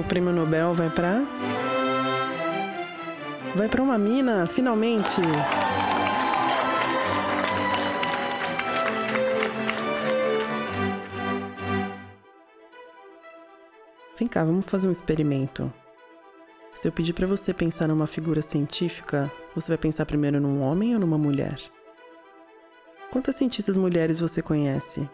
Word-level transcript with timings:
o 0.00 0.04
prêmio 0.04 0.32
Nobel 0.32 0.72
vai 0.72 0.88
para 0.88 1.22
Vai 3.54 3.68
para 3.68 3.82
uma 3.82 3.98
mina, 3.98 4.46
finalmente. 4.46 5.20
Vem 14.16 14.28
cá, 14.28 14.44
vamos 14.44 14.66
fazer 14.66 14.86
um 14.86 14.92
experimento. 14.92 15.72
Se 16.72 16.86
eu 16.86 16.92
pedir 16.92 17.12
para 17.12 17.26
você 17.26 17.52
pensar 17.52 17.88
numa 17.88 18.06
figura 18.06 18.40
científica, 18.40 19.30
você 19.54 19.68
vai 19.68 19.78
pensar 19.78 20.06
primeiro 20.06 20.40
num 20.40 20.62
homem 20.62 20.94
ou 20.94 21.00
numa 21.00 21.18
mulher? 21.18 21.58
Quantas 23.10 23.34
cientistas 23.34 23.76
mulheres 23.76 24.20
você 24.20 24.40
conhece? 24.40 25.08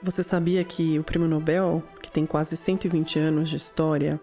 Você 0.00 0.22
sabia 0.22 0.62
que 0.62 0.96
o 0.96 1.02
Prêmio 1.02 1.28
Nobel, 1.28 1.82
que 2.00 2.08
tem 2.08 2.24
quase 2.24 2.56
120 2.56 3.18
anos 3.18 3.48
de 3.48 3.56
história, 3.56 4.20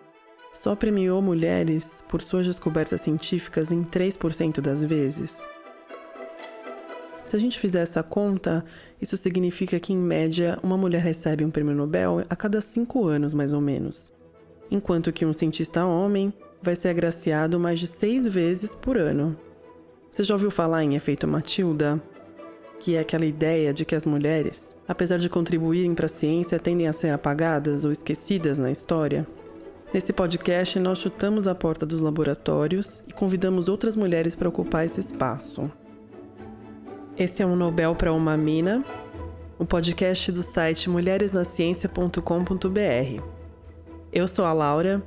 só 0.53 0.73
premiou 0.73 1.21
mulheres 1.21 2.01
por 2.07 2.21
suas 2.21 2.47
descobertas 2.47 3.01
científicas 3.01 3.71
em 3.71 3.83
3% 3.83 4.61
das 4.61 4.81
vezes? 4.81 5.45
Se 7.25 7.35
a 7.35 7.39
gente 7.39 7.59
fizer 7.59 7.81
essa 7.81 8.01
conta, 8.01 8.63
isso 9.01 9.17
significa 9.17 9.77
que, 9.77 9.91
em 9.91 9.97
média, 9.97 10.57
uma 10.63 10.77
mulher 10.77 11.01
recebe 11.01 11.43
um 11.43 11.51
prêmio 11.51 11.75
Nobel 11.75 12.23
a 12.29 12.35
cada 12.37 12.61
cinco 12.61 13.05
anos, 13.05 13.33
mais 13.33 13.51
ou 13.51 13.59
menos. 13.59 14.13
Enquanto 14.71 15.11
que 15.11 15.25
um 15.25 15.33
cientista 15.33 15.85
homem 15.85 16.31
vai 16.61 16.75
ser 16.77 16.87
agraciado 16.87 17.59
mais 17.59 17.81
de 17.81 17.87
seis 17.87 18.25
vezes 18.25 18.73
por 18.73 18.95
ano. 18.95 19.37
Você 20.09 20.23
já 20.23 20.35
ouviu 20.35 20.49
falar 20.49 20.85
em 20.85 20.95
efeito 20.95 21.27
Matilda? 21.27 22.01
Que 22.79 22.95
é 22.95 22.99
aquela 22.99 23.25
ideia 23.25 23.73
de 23.73 23.85
que 23.85 23.95
as 23.95 24.05
mulheres, 24.05 24.75
apesar 24.87 25.17
de 25.17 25.29
contribuírem 25.29 25.95
para 25.95 26.05
a 26.05 26.09
ciência, 26.09 26.59
tendem 26.59 26.87
a 26.87 26.93
ser 26.93 27.09
apagadas 27.09 27.85
ou 27.85 27.91
esquecidas 27.91 28.59
na 28.59 28.71
história? 28.71 29.25
Nesse 29.93 30.11
podcast, 30.11 30.77
nós 30.79 30.99
chutamos 30.99 31.47
a 31.47 31.55
porta 31.55 31.85
dos 31.85 32.01
laboratórios 32.01 33.03
e 33.07 33.13
convidamos 33.13 33.69
outras 33.69 33.95
mulheres 33.95 34.35
para 34.35 34.49
ocupar 34.49 34.85
esse 34.85 34.99
espaço. 34.99 35.71
Esse 37.17 37.41
é 37.41 37.45
um 37.45 37.55
Nobel 37.55 37.95
para 37.95 38.11
uma 38.11 38.35
Mina, 38.35 38.83
o 39.57 39.65
podcast 39.65 40.33
do 40.33 40.43
site 40.43 40.89
mulheresnaciencia.com.br. 40.89 43.23
Eu 44.11 44.27
sou 44.27 44.43
a 44.43 44.51
Laura 44.51 45.01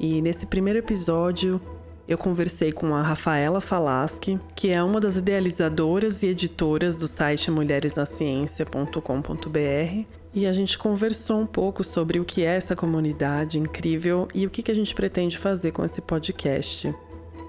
e 0.00 0.20
nesse 0.20 0.44
primeiro 0.44 0.80
episódio 0.80 1.60
eu 2.08 2.18
conversei 2.18 2.72
com 2.72 2.94
a 2.94 3.02
Rafaela 3.02 3.60
Falaschi, 3.60 4.40
que 4.54 4.70
é 4.70 4.82
uma 4.82 5.00
das 5.00 5.16
idealizadoras 5.16 6.22
e 6.22 6.28
editoras 6.28 6.98
do 6.98 7.06
site 7.06 7.50
mulheresnaciencia.com.br, 7.50 10.06
e 10.34 10.46
a 10.46 10.52
gente 10.52 10.78
conversou 10.78 11.40
um 11.40 11.46
pouco 11.46 11.84
sobre 11.84 12.18
o 12.18 12.24
que 12.24 12.42
é 12.42 12.56
essa 12.56 12.74
comunidade 12.74 13.58
incrível 13.58 14.26
e 14.34 14.46
o 14.46 14.50
que 14.50 14.70
a 14.70 14.74
gente 14.74 14.94
pretende 14.94 15.36
fazer 15.36 15.72
com 15.72 15.84
esse 15.84 16.00
podcast. 16.00 16.92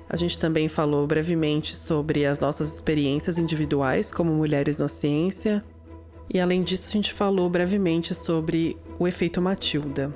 A 0.10 0.16
gente 0.16 0.38
também 0.38 0.68
falou 0.68 1.08
brevemente 1.08 1.76
sobre 1.76 2.26
as 2.26 2.40
nossas 2.40 2.74
experiências 2.74 3.38
individuais 3.38 4.12
como 4.12 4.32
mulheres 4.32 4.78
na 4.78 4.88
ciência. 4.88 5.64
E 6.32 6.40
além 6.40 6.62
disso, 6.62 6.88
a 6.88 6.92
gente 6.92 7.12
falou 7.12 7.50
brevemente 7.50 8.14
sobre 8.14 8.78
o 9.00 9.08
efeito 9.08 9.42
Matilda. 9.42 10.14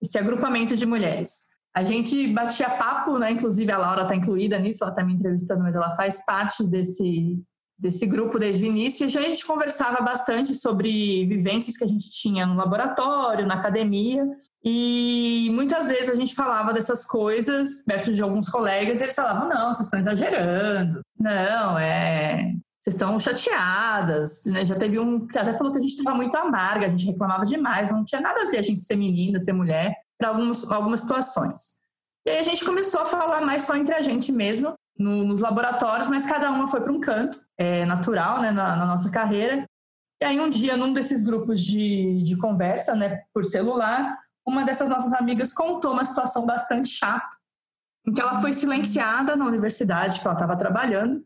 esse 0.00 0.16
agrupamento 0.18 0.76
de 0.76 0.86
mulheres. 0.86 1.48
A 1.74 1.82
gente 1.82 2.28
batia 2.28 2.70
papo, 2.70 3.18
né? 3.18 3.32
Inclusive 3.32 3.72
a 3.72 3.78
Laura 3.78 4.02
está 4.02 4.14
incluída 4.14 4.58
nisso, 4.58 4.84
ela 4.84 4.92
está 4.92 5.02
me 5.02 5.14
entrevistando, 5.14 5.62
mas 5.62 5.74
ela 5.74 5.90
faz 5.96 6.24
parte 6.24 6.64
desse, 6.64 7.42
desse 7.80 8.06
grupo 8.06 8.38
desde 8.38 8.62
o 8.62 8.66
início. 8.66 9.04
E 9.04 9.06
a 9.06 9.08
gente 9.08 9.46
conversava 9.46 10.02
bastante 10.02 10.54
sobre 10.54 11.26
vivências 11.26 11.76
que 11.76 11.84
a 11.84 11.86
gente 11.86 12.10
tinha 12.10 12.46
no 12.46 12.54
laboratório, 12.54 13.46
na 13.46 13.54
academia. 13.54 14.24
E 14.62 15.48
muitas 15.52 15.88
vezes 15.88 16.10
a 16.10 16.14
gente 16.14 16.34
falava 16.34 16.72
dessas 16.72 17.04
coisas 17.04 17.82
perto 17.86 18.12
de 18.12 18.22
alguns 18.22 18.48
colegas 18.48 19.00
e 19.00 19.04
eles 19.04 19.14
falavam: 19.14 19.48
não, 19.48 19.72
vocês 19.72 19.86
estão 19.86 19.98
exagerando. 19.98 21.00
Não, 21.18 21.78
é 21.78 22.54
vocês 22.80 22.94
estão 22.94 23.20
chateadas, 23.20 24.42
né? 24.46 24.64
Já 24.64 24.74
teve 24.74 24.98
um 24.98 25.26
que 25.26 25.38
até 25.38 25.54
falou 25.54 25.70
que 25.70 25.78
a 25.78 25.82
gente 25.82 25.90
estava 25.90 26.16
muito 26.16 26.34
amarga, 26.34 26.86
a 26.86 26.88
gente 26.88 27.06
reclamava 27.06 27.44
demais, 27.44 27.92
não 27.92 28.04
tinha 28.04 28.22
nada 28.22 28.42
a 28.42 28.48
ver 28.48 28.58
a 28.58 28.62
gente 28.62 28.82
ser 28.82 28.96
menina, 28.96 29.38
ser 29.38 29.52
mulher, 29.52 29.94
para 30.18 30.28
algumas, 30.28 30.70
algumas 30.70 31.00
situações. 31.00 31.78
E 32.26 32.30
aí 32.30 32.38
a 32.38 32.42
gente 32.42 32.64
começou 32.64 33.02
a 33.02 33.04
falar 33.04 33.42
mais 33.42 33.62
só 33.62 33.76
entre 33.76 33.94
a 33.94 34.00
gente 34.00 34.32
mesmo, 34.32 34.74
no, 35.00 35.24
nos 35.24 35.40
laboratórios, 35.40 36.10
mas 36.10 36.26
cada 36.26 36.50
uma 36.50 36.68
foi 36.68 36.82
para 36.82 36.92
um 36.92 37.00
canto, 37.00 37.40
é 37.56 37.86
natural, 37.86 38.42
né, 38.42 38.50
na, 38.52 38.76
na, 38.76 38.84
nossa 38.84 39.10
carreira. 39.10 39.64
E 40.22 40.26
aí 40.26 40.38
um 40.38 40.50
dia, 40.50 40.76
num 40.76 40.92
desses 40.92 41.24
grupos 41.24 41.62
de, 41.62 42.22
de 42.22 42.36
conversa, 42.36 42.94
né, 42.94 43.22
por 43.32 43.46
celular, 43.46 44.18
uma 44.46 44.62
dessas 44.62 44.90
nossas 44.90 45.14
amigas 45.14 45.54
contou 45.54 45.92
uma 45.92 46.04
situação 46.04 46.44
bastante 46.44 46.90
chata, 46.90 47.34
em 48.06 48.12
que 48.12 48.20
ela 48.20 48.42
foi 48.42 48.52
silenciada 48.52 49.34
na 49.34 49.46
universidade 49.46 50.20
que 50.20 50.26
ela 50.26 50.34
estava 50.34 50.54
trabalhando, 50.54 51.24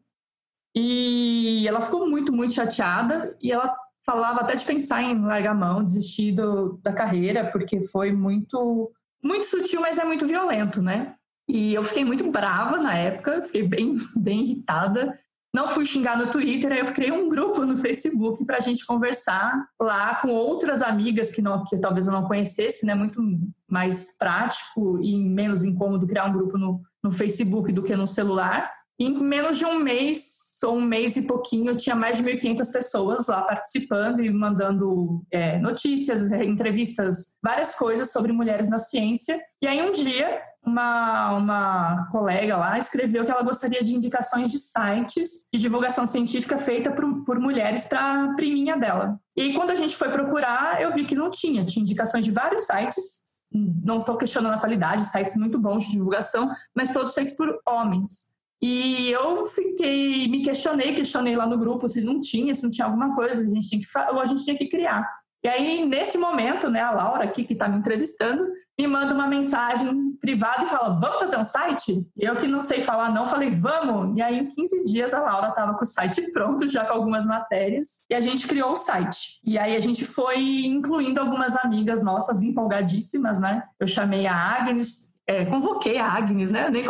e 0.72 1.66
ela 1.66 1.80
ficou 1.80 2.08
muito, 2.08 2.32
muito 2.32 2.54
chateada 2.54 3.36
e 3.42 3.50
ela 3.50 3.76
falava 4.06 4.40
até 4.40 4.54
de 4.54 4.64
pensar 4.64 5.02
em 5.02 5.20
largar 5.20 5.52
a 5.52 5.54
mão, 5.54 5.82
desistir 5.82 6.32
do, 6.32 6.78
da 6.82 6.92
carreira, 6.92 7.50
porque 7.50 7.82
foi 7.88 8.12
muito, 8.12 8.92
muito 9.22 9.46
sutil, 9.46 9.80
mas 9.80 9.98
é 9.98 10.04
muito 10.04 10.26
violento, 10.26 10.80
né? 10.80 11.16
E 11.48 11.74
eu 11.74 11.82
fiquei 11.82 12.04
muito 12.04 12.30
brava 12.30 12.78
na 12.78 12.94
época, 12.94 13.42
fiquei 13.42 13.62
bem, 13.62 13.94
bem 14.16 14.42
irritada. 14.42 15.18
Não 15.54 15.68
fui 15.68 15.86
xingar 15.86 16.18
no 16.18 16.30
Twitter, 16.30 16.72
aí 16.72 16.80
eu 16.80 16.92
criei 16.92 17.12
um 17.12 17.28
grupo 17.28 17.64
no 17.64 17.76
Facebook 17.76 18.44
para 18.44 18.56
a 18.56 18.60
gente 18.60 18.84
conversar 18.84 19.54
lá 19.80 20.16
com 20.16 20.28
outras 20.30 20.82
amigas 20.82 21.30
que, 21.30 21.40
não, 21.40 21.64
que 21.64 21.78
talvez 21.78 22.08
eu 22.08 22.12
não 22.12 22.26
conhecesse, 22.26 22.84
né? 22.84 22.94
Muito 22.94 23.22
mais 23.70 24.16
prático 24.18 24.98
e 25.00 25.16
menos 25.16 25.62
incômodo 25.62 26.08
criar 26.08 26.24
um 26.24 26.32
grupo 26.32 26.58
no, 26.58 26.82
no 27.02 27.12
Facebook 27.12 27.70
do 27.72 27.84
que 27.84 27.94
no 27.94 28.06
celular. 28.06 28.68
E 28.98 29.04
em 29.04 29.16
menos 29.16 29.58
de 29.58 29.64
um 29.64 29.78
mês 29.78 30.42
um 30.66 30.80
mês 30.80 31.16
e 31.16 31.22
pouquinho, 31.22 31.70
eu 31.70 31.76
tinha 31.76 31.96
mais 31.96 32.18
de 32.18 32.24
1.500 32.24 32.72
pessoas 32.72 33.26
lá 33.26 33.42
participando 33.42 34.22
e 34.22 34.30
mandando 34.30 35.22
é, 35.30 35.58
notícias, 35.58 36.30
entrevistas, 36.32 37.36
várias 37.42 37.74
coisas 37.74 38.10
sobre 38.10 38.32
mulheres 38.32 38.68
na 38.68 38.78
ciência. 38.78 39.38
E 39.60 39.66
aí 39.66 39.82
um 39.82 39.92
dia, 39.92 40.40
uma, 40.66 41.32
uma 41.32 42.08
colega 42.10 42.56
lá 42.56 42.78
escreveu 42.78 43.24
que 43.24 43.30
ela 43.30 43.42
gostaria 43.42 43.82
de 43.82 43.94
indicações 43.94 44.50
de 44.50 44.58
sites 44.58 45.48
de 45.52 45.60
divulgação 45.60 46.06
científica 46.06 46.58
feita 46.58 46.90
por, 46.90 47.24
por 47.24 47.38
mulheres 47.38 47.84
para 47.84 48.24
a 48.24 48.34
priminha 48.34 48.76
dela. 48.76 49.20
E 49.36 49.52
quando 49.52 49.70
a 49.70 49.76
gente 49.76 49.96
foi 49.96 50.08
procurar, 50.08 50.80
eu 50.80 50.92
vi 50.92 51.04
que 51.04 51.14
não 51.14 51.30
tinha. 51.30 51.64
Tinha 51.64 51.82
indicações 51.82 52.24
de 52.24 52.30
vários 52.30 52.62
sites, 52.62 53.24
não 53.52 54.00
estou 54.00 54.16
questionando 54.16 54.54
a 54.54 54.58
qualidade, 54.58 55.04
sites 55.04 55.36
muito 55.36 55.58
bons 55.58 55.84
de 55.84 55.92
divulgação, 55.92 56.50
mas 56.74 56.92
todos 56.92 57.14
feitos 57.14 57.34
por 57.34 57.60
homens. 57.68 58.34
E 58.62 59.10
eu 59.10 59.44
fiquei, 59.44 60.26
me 60.28 60.42
questionei, 60.42 60.94
questionei 60.94 61.36
lá 61.36 61.46
no 61.46 61.58
grupo 61.58 61.86
se 61.86 62.00
não 62.00 62.18
tinha, 62.18 62.54
se 62.54 62.62
não 62.62 62.70
tinha 62.70 62.86
alguma 62.86 63.14
coisa, 63.14 63.44
a 63.44 63.48
gente 63.48 63.68
tinha 63.68 63.80
que, 63.80 64.12
ou 64.14 64.20
a 64.20 64.24
gente 64.24 64.44
tinha 64.44 64.56
que 64.56 64.68
criar. 64.68 65.06
E 65.44 65.48
aí, 65.48 65.84
nesse 65.84 66.16
momento, 66.16 66.70
né, 66.70 66.80
a 66.80 66.90
Laura 66.90 67.24
aqui, 67.24 67.44
que 67.44 67.52
está 67.52 67.68
me 67.68 67.76
entrevistando, 67.76 68.46
me 68.80 68.86
manda 68.86 69.12
uma 69.12 69.28
mensagem 69.28 70.03
privada 70.20 70.64
e 70.64 70.66
fala: 70.66 70.90
Vamos 70.98 71.20
fazer 71.20 71.36
um 71.36 71.44
site? 71.44 72.06
Eu 72.16 72.36
que 72.36 72.46
não 72.46 72.60
sei 72.60 72.80
falar, 72.80 73.10
não, 73.10 73.26
falei: 73.26 73.50
Vamos! 73.50 74.16
E 74.16 74.22
aí, 74.22 74.38
em 74.38 74.48
15 74.48 74.84
dias, 74.84 75.14
a 75.14 75.20
Laura 75.20 75.48
estava 75.48 75.74
com 75.74 75.82
o 75.82 75.86
site 75.86 76.22
pronto, 76.32 76.68
já 76.68 76.84
com 76.84 76.94
algumas 76.94 77.26
matérias, 77.26 78.02
e 78.08 78.14
a 78.14 78.20
gente 78.20 78.46
criou 78.46 78.72
o 78.72 78.76
site. 78.76 79.40
E 79.44 79.58
aí, 79.58 79.76
a 79.76 79.80
gente 79.80 80.04
foi 80.04 80.66
incluindo 80.66 81.20
algumas 81.20 81.56
amigas 81.56 82.02
nossas 82.02 82.42
empolgadíssimas, 82.42 83.38
né? 83.38 83.62
Eu 83.78 83.86
chamei 83.86 84.26
a 84.26 84.34
Agnes, 84.34 85.12
é, 85.26 85.44
convoquei 85.44 85.98
a 85.98 86.06
Agnes, 86.06 86.50
né? 86.50 86.66
Eu 86.66 86.70
nem 86.70 86.84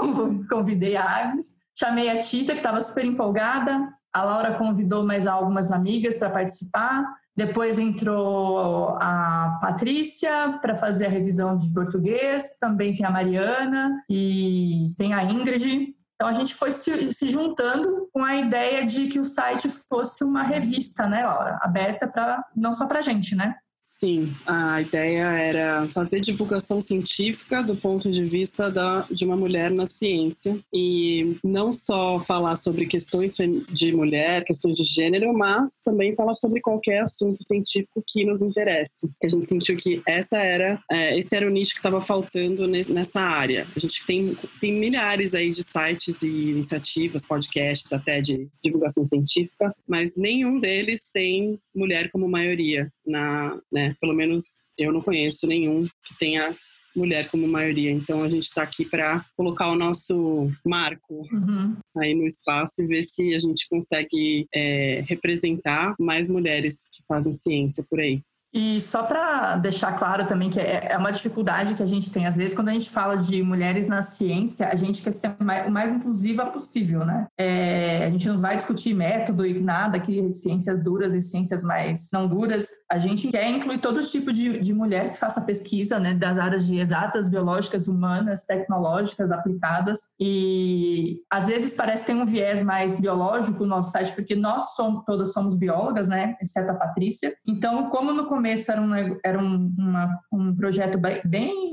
convidei 0.48 0.96
a 0.96 1.04
Agnes. 1.04 1.58
Chamei 1.76 2.08
a 2.08 2.18
Tita, 2.18 2.52
que 2.52 2.60
estava 2.60 2.80
super 2.80 3.04
empolgada. 3.04 3.92
A 4.12 4.22
Laura 4.22 4.54
convidou 4.54 5.04
mais 5.04 5.26
algumas 5.26 5.72
amigas 5.72 6.16
para 6.16 6.30
participar. 6.30 7.04
Depois 7.36 7.78
entrou 7.78 8.96
a 9.00 9.58
Patrícia 9.60 10.58
para 10.62 10.76
fazer 10.76 11.06
a 11.06 11.10
revisão 11.10 11.56
de 11.56 11.72
português, 11.72 12.56
também 12.60 12.94
tem 12.94 13.04
a 13.04 13.10
Mariana 13.10 14.04
e 14.08 14.92
tem 14.96 15.12
a 15.12 15.24
Ingrid. 15.24 15.94
Então 16.14 16.28
a 16.28 16.32
gente 16.32 16.54
foi 16.54 16.70
se, 16.70 17.12
se 17.12 17.28
juntando 17.28 18.08
com 18.12 18.24
a 18.24 18.36
ideia 18.36 18.86
de 18.86 19.08
que 19.08 19.18
o 19.18 19.24
site 19.24 19.68
fosse 19.68 20.22
uma 20.22 20.44
revista, 20.44 21.08
né, 21.08 21.26
Laura? 21.26 21.58
Aberta 21.60 22.06
para 22.06 22.42
não 22.54 22.72
só 22.72 22.86
para 22.86 23.02
gente, 23.02 23.34
né? 23.34 23.56
Sim, 24.04 24.34
a 24.46 24.82
ideia 24.82 25.30
era 25.30 25.88
fazer 25.88 26.20
divulgação 26.20 26.78
científica 26.78 27.62
do 27.62 27.74
ponto 27.74 28.10
de 28.10 28.22
vista 28.22 28.70
da, 28.70 29.06
de 29.10 29.24
uma 29.24 29.34
mulher 29.34 29.70
na 29.70 29.86
ciência 29.86 30.60
e 30.70 31.38
não 31.42 31.72
só 31.72 32.20
falar 32.20 32.56
sobre 32.56 32.84
questões 32.84 33.34
de 33.70 33.92
mulher, 33.94 34.44
questões 34.44 34.76
de 34.76 34.84
gênero, 34.84 35.32
mas 35.32 35.80
também 35.82 36.14
falar 36.14 36.34
sobre 36.34 36.60
qualquer 36.60 37.04
assunto 37.04 37.42
científico 37.42 38.04
que 38.06 38.26
nos 38.26 38.42
interesse. 38.42 39.08
A 39.22 39.28
gente 39.28 39.46
sentiu 39.46 39.74
que 39.74 40.02
essa 40.06 40.36
era, 40.36 40.78
é, 40.92 41.18
esse 41.18 41.34
era 41.34 41.46
o 41.46 41.50
nicho 41.50 41.72
que 41.72 41.78
estava 41.78 42.02
faltando 42.02 42.66
nessa 42.66 43.22
área. 43.22 43.66
A 43.74 43.80
gente 43.80 44.04
tem, 44.04 44.36
tem 44.60 44.74
milhares 44.74 45.32
aí 45.32 45.50
de 45.50 45.62
sites 45.62 46.20
e 46.20 46.50
iniciativas, 46.50 47.24
podcasts 47.24 47.90
até 47.90 48.20
de 48.20 48.50
divulgação 48.62 49.06
científica, 49.06 49.74
mas 49.88 50.14
nenhum 50.14 50.60
deles 50.60 51.08
tem 51.10 51.58
mulher 51.74 52.10
como 52.10 52.28
maioria 52.28 52.92
na, 53.06 53.58
né, 53.72 53.93
pelo 54.00 54.14
menos 54.14 54.44
eu 54.76 54.92
não 54.92 55.00
conheço 55.00 55.46
nenhum 55.46 55.84
que 56.04 56.18
tenha 56.18 56.56
mulher 56.96 57.28
como 57.28 57.46
maioria. 57.48 57.90
Então 57.90 58.22
a 58.22 58.28
gente 58.28 58.44
está 58.44 58.62
aqui 58.62 58.84
para 58.84 59.24
colocar 59.36 59.68
o 59.68 59.76
nosso 59.76 60.50
marco 60.64 61.26
uhum. 61.32 61.76
aí 61.98 62.14
no 62.14 62.26
espaço 62.26 62.82
e 62.82 62.86
ver 62.86 63.04
se 63.04 63.34
a 63.34 63.38
gente 63.38 63.68
consegue 63.68 64.46
é, 64.54 65.04
representar 65.08 65.94
mais 65.98 66.30
mulheres 66.30 66.88
que 66.94 67.02
fazem 67.08 67.34
ciência 67.34 67.84
por 67.88 68.00
aí. 68.00 68.22
E 68.54 68.80
só 68.80 69.02
para 69.02 69.56
deixar 69.56 69.98
claro 69.98 70.24
também 70.26 70.48
que 70.48 70.60
é, 70.60 70.92
é 70.92 70.96
uma 70.96 71.10
dificuldade 71.10 71.74
que 71.74 71.82
a 71.82 71.86
gente 71.86 72.08
tem, 72.08 72.24
às 72.24 72.36
vezes, 72.36 72.54
quando 72.54 72.68
a 72.68 72.72
gente 72.72 72.88
fala 72.88 73.16
de 73.16 73.42
mulheres 73.42 73.88
na 73.88 74.00
ciência, 74.00 74.68
a 74.68 74.76
gente 74.76 75.02
quer 75.02 75.10
ser 75.10 75.34
o 75.40 75.70
mais 75.72 75.92
inclusiva 75.92 76.46
possível, 76.46 77.04
né? 77.04 77.26
É, 77.36 78.04
a 78.06 78.10
gente 78.10 78.28
não 78.28 78.40
vai 78.40 78.56
discutir 78.56 78.94
método 78.94 79.44
e 79.44 79.60
nada, 79.60 79.98
que 79.98 80.30
ciências 80.30 80.80
duras 80.84 81.14
e 81.14 81.20
ciências 81.20 81.64
mais 81.64 82.10
não 82.12 82.28
duras. 82.28 82.68
A 82.88 83.00
gente 83.00 83.26
quer 83.28 83.50
incluir 83.50 83.78
todo 83.78 84.00
tipo 84.02 84.32
de, 84.32 84.60
de 84.60 84.72
mulher 84.72 85.10
que 85.10 85.18
faça 85.18 85.40
pesquisa, 85.40 85.98
né? 85.98 86.14
Das 86.14 86.38
áreas 86.38 86.64
de 86.64 86.78
exatas, 86.78 87.28
biológicas, 87.28 87.88
humanas, 87.88 88.46
tecnológicas, 88.46 89.32
aplicadas. 89.32 89.98
E 90.20 91.22
às 91.28 91.48
vezes 91.48 91.74
parece 91.74 92.06
ter 92.06 92.14
um 92.14 92.24
viés 92.24 92.62
mais 92.62 93.00
biológico 93.00 93.64
no 93.64 93.70
nosso 93.70 93.90
site, 93.90 94.12
porque 94.12 94.36
nós 94.36 94.76
somos, 94.76 95.04
todas 95.04 95.32
somos 95.32 95.56
biólogas, 95.56 96.08
né? 96.08 96.36
Exceto 96.40 96.70
a 96.70 96.74
Patrícia. 96.74 97.34
Então, 97.44 97.90
como 97.90 98.12
no 98.12 98.26
começo 98.26 98.43
era 98.46 98.80
um, 98.80 99.18
era 99.24 99.38
um, 99.38 99.74
uma, 99.78 100.20
um 100.32 100.54
projeto 100.54 100.98
bem, 100.98 101.20
bem 101.24 101.64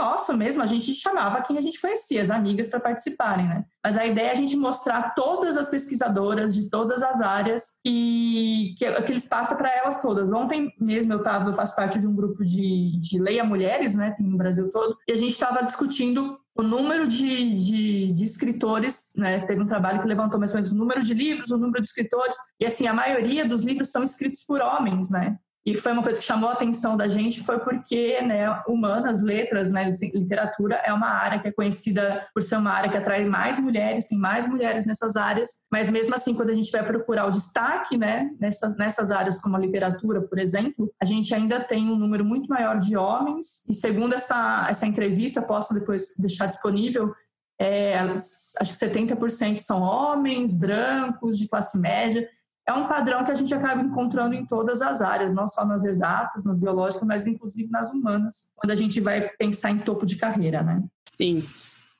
nosso 0.00 0.36
mesmo, 0.36 0.62
a 0.62 0.66
gente 0.66 0.94
chamava 0.94 1.42
quem 1.42 1.58
a 1.58 1.60
gente 1.60 1.80
conhecia, 1.80 2.22
as 2.22 2.30
amigas, 2.30 2.68
para 2.68 2.80
participarem, 2.80 3.46
né? 3.46 3.64
Mas 3.84 3.98
a 3.98 4.06
ideia 4.06 4.28
é 4.28 4.32
a 4.32 4.34
gente 4.34 4.56
mostrar 4.56 5.14
todas 5.14 5.56
as 5.56 5.68
pesquisadoras 5.68 6.54
de 6.54 6.70
todas 6.70 7.02
as 7.02 7.20
áreas 7.20 7.74
e 7.84 8.74
que 8.78 8.86
aquele 8.86 9.18
espaço 9.18 9.54
é 9.54 9.56
para 9.56 9.74
elas 9.76 10.00
todas. 10.00 10.32
Ontem 10.32 10.72
mesmo 10.80 11.12
eu 11.12 11.22
tava, 11.22 11.50
eu 11.50 11.54
faço 11.54 11.76
parte 11.76 12.00
de 12.00 12.06
um 12.06 12.14
grupo 12.14 12.44
de, 12.44 12.98
de 12.98 13.18
Leia 13.20 13.44
Mulheres, 13.44 13.94
né? 13.94 14.12
Tem 14.12 14.26
no 14.26 14.38
Brasil 14.38 14.70
todo, 14.70 14.96
e 15.06 15.12
a 15.12 15.16
gente 15.16 15.32
estava 15.32 15.62
discutindo 15.62 16.38
o 16.56 16.62
número 16.62 17.06
de, 17.06 17.54
de, 17.54 18.12
de, 18.12 18.24
escritores, 18.24 19.12
né? 19.16 19.40
Teve 19.46 19.62
um 19.62 19.66
trabalho 19.66 20.00
que 20.00 20.08
levantou 20.08 20.38
mais 20.38 20.52
ou 20.52 20.56
menos 20.56 20.72
o 20.72 20.76
número 20.76 21.02
de 21.02 21.14
livros, 21.14 21.50
o 21.50 21.58
número 21.58 21.80
de 21.80 21.88
escritores, 21.88 22.36
e 22.58 22.66
assim, 22.66 22.86
a 22.86 22.92
maioria 22.92 23.46
dos 23.46 23.64
livros 23.64 23.90
são 23.90 24.02
escritos 24.02 24.42
por 24.42 24.60
homens, 24.60 25.10
né? 25.10 25.38
E 25.64 25.76
foi 25.76 25.92
uma 25.92 26.02
coisa 26.02 26.18
que 26.18 26.24
chamou 26.24 26.48
a 26.48 26.54
atenção 26.54 26.96
da 26.96 27.06
gente, 27.06 27.42
foi 27.42 27.58
porque, 27.58 28.20
né, 28.22 28.48
humanas, 28.66 29.22
letras, 29.22 29.70
né, 29.70 29.92
literatura 30.14 30.76
é 30.76 30.92
uma 30.92 31.08
área 31.08 31.38
que 31.38 31.48
é 31.48 31.52
conhecida 31.52 32.26
por 32.32 32.42
ser 32.42 32.56
uma 32.56 32.70
área 32.70 32.90
que 32.90 32.96
atrai 32.96 33.26
mais 33.26 33.58
mulheres, 33.58 34.06
tem 34.06 34.16
mais 34.16 34.46
mulheres 34.46 34.86
nessas 34.86 35.16
áreas, 35.16 35.50
mas 35.70 35.90
mesmo 35.90 36.14
assim, 36.14 36.34
quando 36.34 36.50
a 36.50 36.54
gente 36.54 36.72
vai 36.72 36.84
procurar 36.84 37.26
o 37.26 37.30
destaque, 37.30 37.98
né, 37.98 38.30
nessas, 38.40 38.74
nessas 38.76 39.10
áreas 39.10 39.38
como 39.38 39.56
a 39.56 39.60
literatura, 39.60 40.22
por 40.22 40.38
exemplo, 40.38 40.90
a 41.00 41.04
gente 41.04 41.34
ainda 41.34 41.60
tem 41.60 41.90
um 41.90 41.96
número 41.96 42.24
muito 42.24 42.48
maior 42.48 42.78
de 42.78 42.96
homens, 42.96 43.62
e 43.68 43.74
segundo 43.74 44.14
essa, 44.14 44.66
essa 44.68 44.86
entrevista, 44.86 45.42
posso 45.42 45.74
depois 45.74 46.14
deixar 46.18 46.46
disponível, 46.46 47.14
é, 47.60 47.98
acho 47.98 48.72
que 48.72 48.86
70% 48.86 49.58
são 49.58 49.82
homens, 49.82 50.54
brancos, 50.54 51.38
de 51.38 51.46
classe 51.46 51.78
média, 51.78 52.26
é 52.66 52.72
um 52.72 52.86
padrão 52.86 53.24
que 53.24 53.30
a 53.30 53.34
gente 53.34 53.52
acaba 53.52 53.82
encontrando 53.82 54.34
em 54.34 54.46
todas 54.46 54.80
as 54.80 55.00
áreas, 55.00 55.34
não 55.34 55.46
só 55.46 55.64
nas 55.64 55.84
exatas, 55.84 56.44
nas 56.44 56.60
biológicas, 56.60 57.06
mas 57.06 57.26
inclusive 57.26 57.70
nas 57.70 57.90
humanas, 57.90 58.52
quando 58.56 58.70
a 58.70 58.76
gente 58.76 59.00
vai 59.00 59.28
pensar 59.38 59.70
em 59.70 59.78
topo 59.78 60.06
de 60.06 60.16
carreira, 60.16 60.62
né? 60.62 60.82
Sim. 61.08 61.46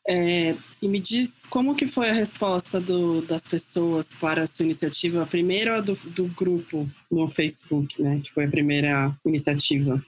É, 0.09 0.57
e 0.81 0.89
me 0.89 0.99
diz 0.99 1.45
como 1.47 1.75
que 1.75 1.87
foi 1.87 2.09
a 2.09 2.15
resposta 2.15 2.81
do, 2.81 3.21
das 3.23 3.47
pessoas 3.47 4.13
para 4.15 4.43
a 4.43 4.47
sua 4.47 4.65
iniciativa, 4.65 5.23
a 5.23 5.27
primeira 5.27 5.83
do, 5.83 5.95
do 5.95 6.27
grupo 6.29 6.89
no 7.11 7.29
Facebook, 7.29 8.03
né? 8.03 8.21
Que 8.25 8.33
foi 8.33 8.47
a 8.47 8.51
primeira 8.51 9.15
iniciativa. 9.25 10.03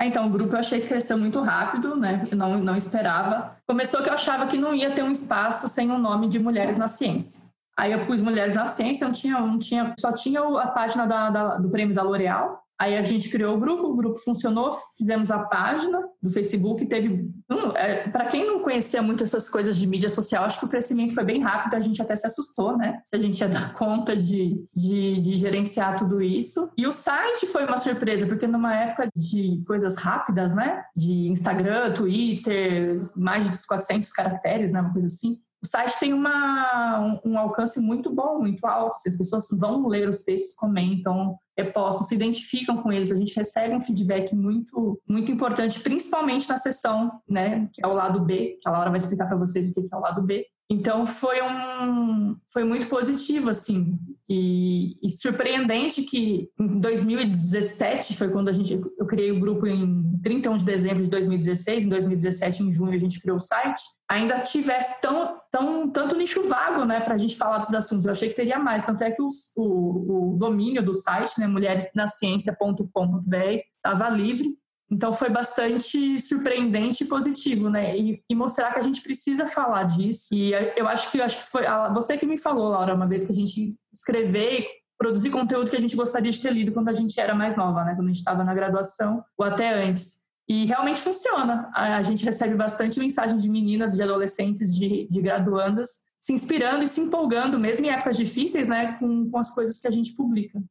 É, 0.00 0.06
então, 0.06 0.26
o 0.26 0.30
grupo 0.30 0.54
eu 0.54 0.60
achei 0.60 0.80
que 0.80 0.88
cresceu 0.88 1.18
muito 1.18 1.40
rápido, 1.40 1.96
né? 1.96 2.26
Eu 2.30 2.36
não, 2.36 2.58
não 2.58 2.76
esperava. 2.76 3.56
Começou 3.68 4.02
que 4.02 4.08
eu 4.08 4.14
achava 4.14 4.46
que 4.46 4.58
não 4.58 4.74
ia 4.74 4.90
ter 4.90 5.02
um 5.02 5.12
espaço 5.12 5.68
sem 5.68 5.90
o 5.90 5.94
um 5.94 5.98
nome 5.98 6.28
de 6.28 6.38
Mulheres 6.38 6.76
na 6.76 6.88
Ciência. 6.88 7.51
Aí 7.82 7.90
eu 7.90 8.06
pus 8.06 8.20
Mulheres 8.20 8.54
na 8.54 8.68
Ciência, 8.68 9.08
não 9.08 9.12
tinha, 9.12 9.40
não 9.40 9.58
tinha, 9.58 9.92
só 9.98 10.12
tinha 10.12 10.40
a 10.40 10.68
página 10.68 11.04
da, 11.04 11.30
da, 11.30 11.58
do 11.58 11.68
prêmio 11.68 11.92
da 11.92 12.04
L'Oréal. 12.04 12.62
Aí 12.78 12.96
a 12.96 13.02
gente 13.02 13.28
criou 13.28 13.56
o 13.56 13.58
grupo, 13.58 13.88
o 13.88 13.96
grupo 13.96 14.20
funcionou, 14.20 14.72
fizemos 14.96 15.32
a 15.32 15.40
página 15.40 16.00
do 16.22 16.30
Facebook, 16.30 16.86
teve... 16.86 17.28
É, 17.74 18.08
Para 18.08 18.26
quem 18.26 18.46
não 18.46 18.60
conhecia 18.60 19.02
muito 19.02 19.24
essas 19.24 19.48
coisas 19.48 19.76
de 19.76 19.84
mídia 19.88 20.08
social, 20.08 20.44
acho 20.44 20.60
que 20.60 20.66
o 20.66 20.68
crescimento 20.68 21.12
foi 21.12 21.24
bem 21.24 21.40
rápido, 21.42 21.74
a 21.74 21.80
gente 21.80 22.00
até 22.00 22.14
se 22.14 22.24
assustou, 22.24 22.76
né? 22.76 23.00
Se 23.08 23.16
a 23.16 23.18
gente 23.18 23.40
ia 23.40 23.48
dar 23.48 23.74
conta 23.74 24.16
de, 24.16 24.64
de, 24.72 25.20
de 25.20 25.36
gerenciar 25.36 25.98
tudo 25.98 26.22
isso. 26.22 26.70
E 26.78 26.86
o 26.86 26.92
site 26.92 27.48
foi 27.48 27.64
uma 27.64 27.78
surpresa, 27.78 28.26
porque 28.26 28.46
numa 28.46 28.76
época 28.76 29.08
de 29.14 29.60
coisas 29.66 29.96
rápidas, 29.96 30.54
né? 30.54 30.84
De 30.94 31.28
Instagram, 31.28 31.92
Twitter, 31.92 33.00
mais 33.16 33.50
de 33.50 33.66
400 33.66 34.12
caracteres, 34.12 34.70
né? 34.70 34.80
Uma 34.80 34.92
coisa 34.92 35.08
assim 35.08 35.36
o 35.62 35.66
site 35.66 35.98
tem 36.00 36.12
uma, 36.12 36.98
um, 37.24 37.30
um, 37.30 37.38
alcance 37.38 37.80
muito 37.80 38.12
bom, 38.12 38.40
muito 38.40 38.66
alto. 38.66 38.98
As 39.06 39.16
pessoas 39.16 39.46
vão 39.52 39.86
ler 39.86 40.08
os 40.08 40.24
textos, 40.24 40.56
comentam, 40.56 41.38
repostam, 41.56 42.04
se 42.04 42.14
identificam 42.16 42.82
com 42.82 42.92
eles. 42.92 43.12
A 43.12 43.16
gente 43.16 43.34
recebe 43.36 43.74
um 43.74 43.80
feedback 43.80 44.34
muito, 44.34 45.00
muito 45.08 45.30
importante, 45.30 45.78
principalmente 45.78 46.48
na 46.48 46.56
sessão, 46.56 47.12
né, 47.28 47.68
que 47.72 47.84
é 47.84 47.86
o 47.86 47.92
lado 47.92 48.24
B, 48.24 48.58
que 48.60 48.68
a 48.68 48.72
Laura 48.72 48.90
vai 48.90 48.98
explicar 48.98 49.26
para 49.26 49.36
vocês 49.36 49.70
o 49.70 49.74
que 49.74 49.88
é 49.92 49.96
o 49.96 50.00
lado 50.00 50.22
B. 50.22 50.44
Então 50.72 51.04
foi 51.04 51.42
um 51.42 52.34
foi 52.50 52.64
muito 52.64 52.88
positivo 52.88 53.50
assim 53.50 53.98
e, 54.26 54.96
e, 55.06 55.10
surpreendente 55.10 56.02
que 56.02 56.48
em 56.58 56.80
2017 56.80 58.16
foi 58.16 58.30
quando 58.30 58.48
a 58.48 58.52
gente 58.52 58.80
eu 58.98 59.06
criei 59.06 59.30
o 59.30 59.38
grupo 59.38 59.66
em 59.66 60.18
31 60.22 60.56
de 60.56 60.64
dezembro 60.64 61.02
de 61.02 61.10
2016, 61.10 61.84
em 61.84 61.90
2017 61.90 62.62
em 62.62 62.72
junho 62.72 62.94
a 62.94 62.98
gente 62.98 63.20
criou 63.20 63.36
o 63.36 63.40
site, 63.40 63.82
ainda 64.08 64.40
tivesse 64.40 64.98
tão 65.02 65.38
tão 65.50 65.90
tanto 65.90 66.16
nicho 66.16 66.48
vago, 66.48 66.86
né, 66.86 67.00
para 67.00 67.16
a 67.16 67.18
gente 67.18 67.36
falar 67.36 67.58
dos 67.58 67.74
assuntos. 67.74 68.06
Eu 68.06 68.12
achei 68.12 68.30
que 68.30 68.34
teria 68.34 68.58
mais, 68.58 68.86
tanto 68.86 69.04
é 69.04 69.10
que 69.10 69.20
o, 69.20 69.28
o, 69.58 70.32
o 70.32 70.38
domínio 70.38 70.82
do 70.82 70.94
site, 70.94 71.38
né, 71.38 71.46
mulheresnaciencia.com.br 71.46 73.60
estava 73.84 74.08
livre 74.08 74.56
então 74.92 75.10
foi 75.10 75.30
bastante 75.30 76.20
surpreendente 76.20 77.02
e 77.02 77.06
positivo, 77.06 77.70
né? 77.70 77.96
E, 77.96 78.22
e, 78.28 78.34
mostrar 78.34 78.74
que 78.74 78.78
a 78.78 78.82
gente 78.82 79.00
precisa 79.00 79.46
falar 79.46 79.84
disso. 79.84 80.28
E 80.34 80.52
eu 80.76 80.86
acho 80.86 81.10
que 81.10 81.16
eu 81.16 81.24
acho 81.24 81.38
que 81.38 81.50
foi 81.50 81.62
você 81.94 82.18
que 82.18 82.26
me 82.26 82.36
falou, 82.36 82.68
Laura, 82.68 82.94
uma 82.94 83.08
vez 83.08 83.24
que 83.24 83.32
a 83.32 83.34
gente 83.34 83.70
escrever 83.90 84.60
e 84.60 84.66
produzir 84.98 85.30
conteúdo 85.30 85.70
que 85.70 85.76
a 85.76 85.80
gente 85.80 85.96
gostaria 85.96 86.30
de 86.30 86.38
ter 86.38 86.52
lido 86.52 86.72
quando 86.72 86.90
a 86.90 86.92
gente 86.92 87.18
era 87.18 87.34
mais 87.34 87.56
nova, 87.56 87.82
né? 87.84 87.94
Quando 87.94 88.08
a 88.08 88.10
gente 88.10 88.18
estava 88.18 88.44
na 88.44 88.52
graduação 88.52 89.24
ou 89.38 89.46
até 89.46 89.72
antes. 89.72 90.20
E 90.46 90.66
realmente 90.66 91.00
funciona. 91.00 91.70
A 91.74 92.02
gente 92.02 92.22
recebe 92.22 92.54
bastante 92.54 93.00
mensagem 93.00 93.38
de 93.38 93.48
meninas, 93.48 93.96
de 93.96 94.02
adolescentes, 94.02 94.74
de, 94.74 95.08
de 95.08 95.22
graduandas, 95.22 96.02
se 96.18 96.34
inspirando 96.34 96.84
e 96.84 96.86
se 96.86 97.00
empolgando, 97.00 97.58
mesmo 97.58 97.86
em 97.86 97.88
épocas 97.88 98.18
difíceis, 98.18 98.68
né, 98.68 98.98
com, 98.98 99.30
com 99.30 99.38
as 99.38 99.50
coisas 99.50 99.78
que 99.78 99.88
a 99.88 99.90
gente 99.90 100.14
publica. 100.14 100.62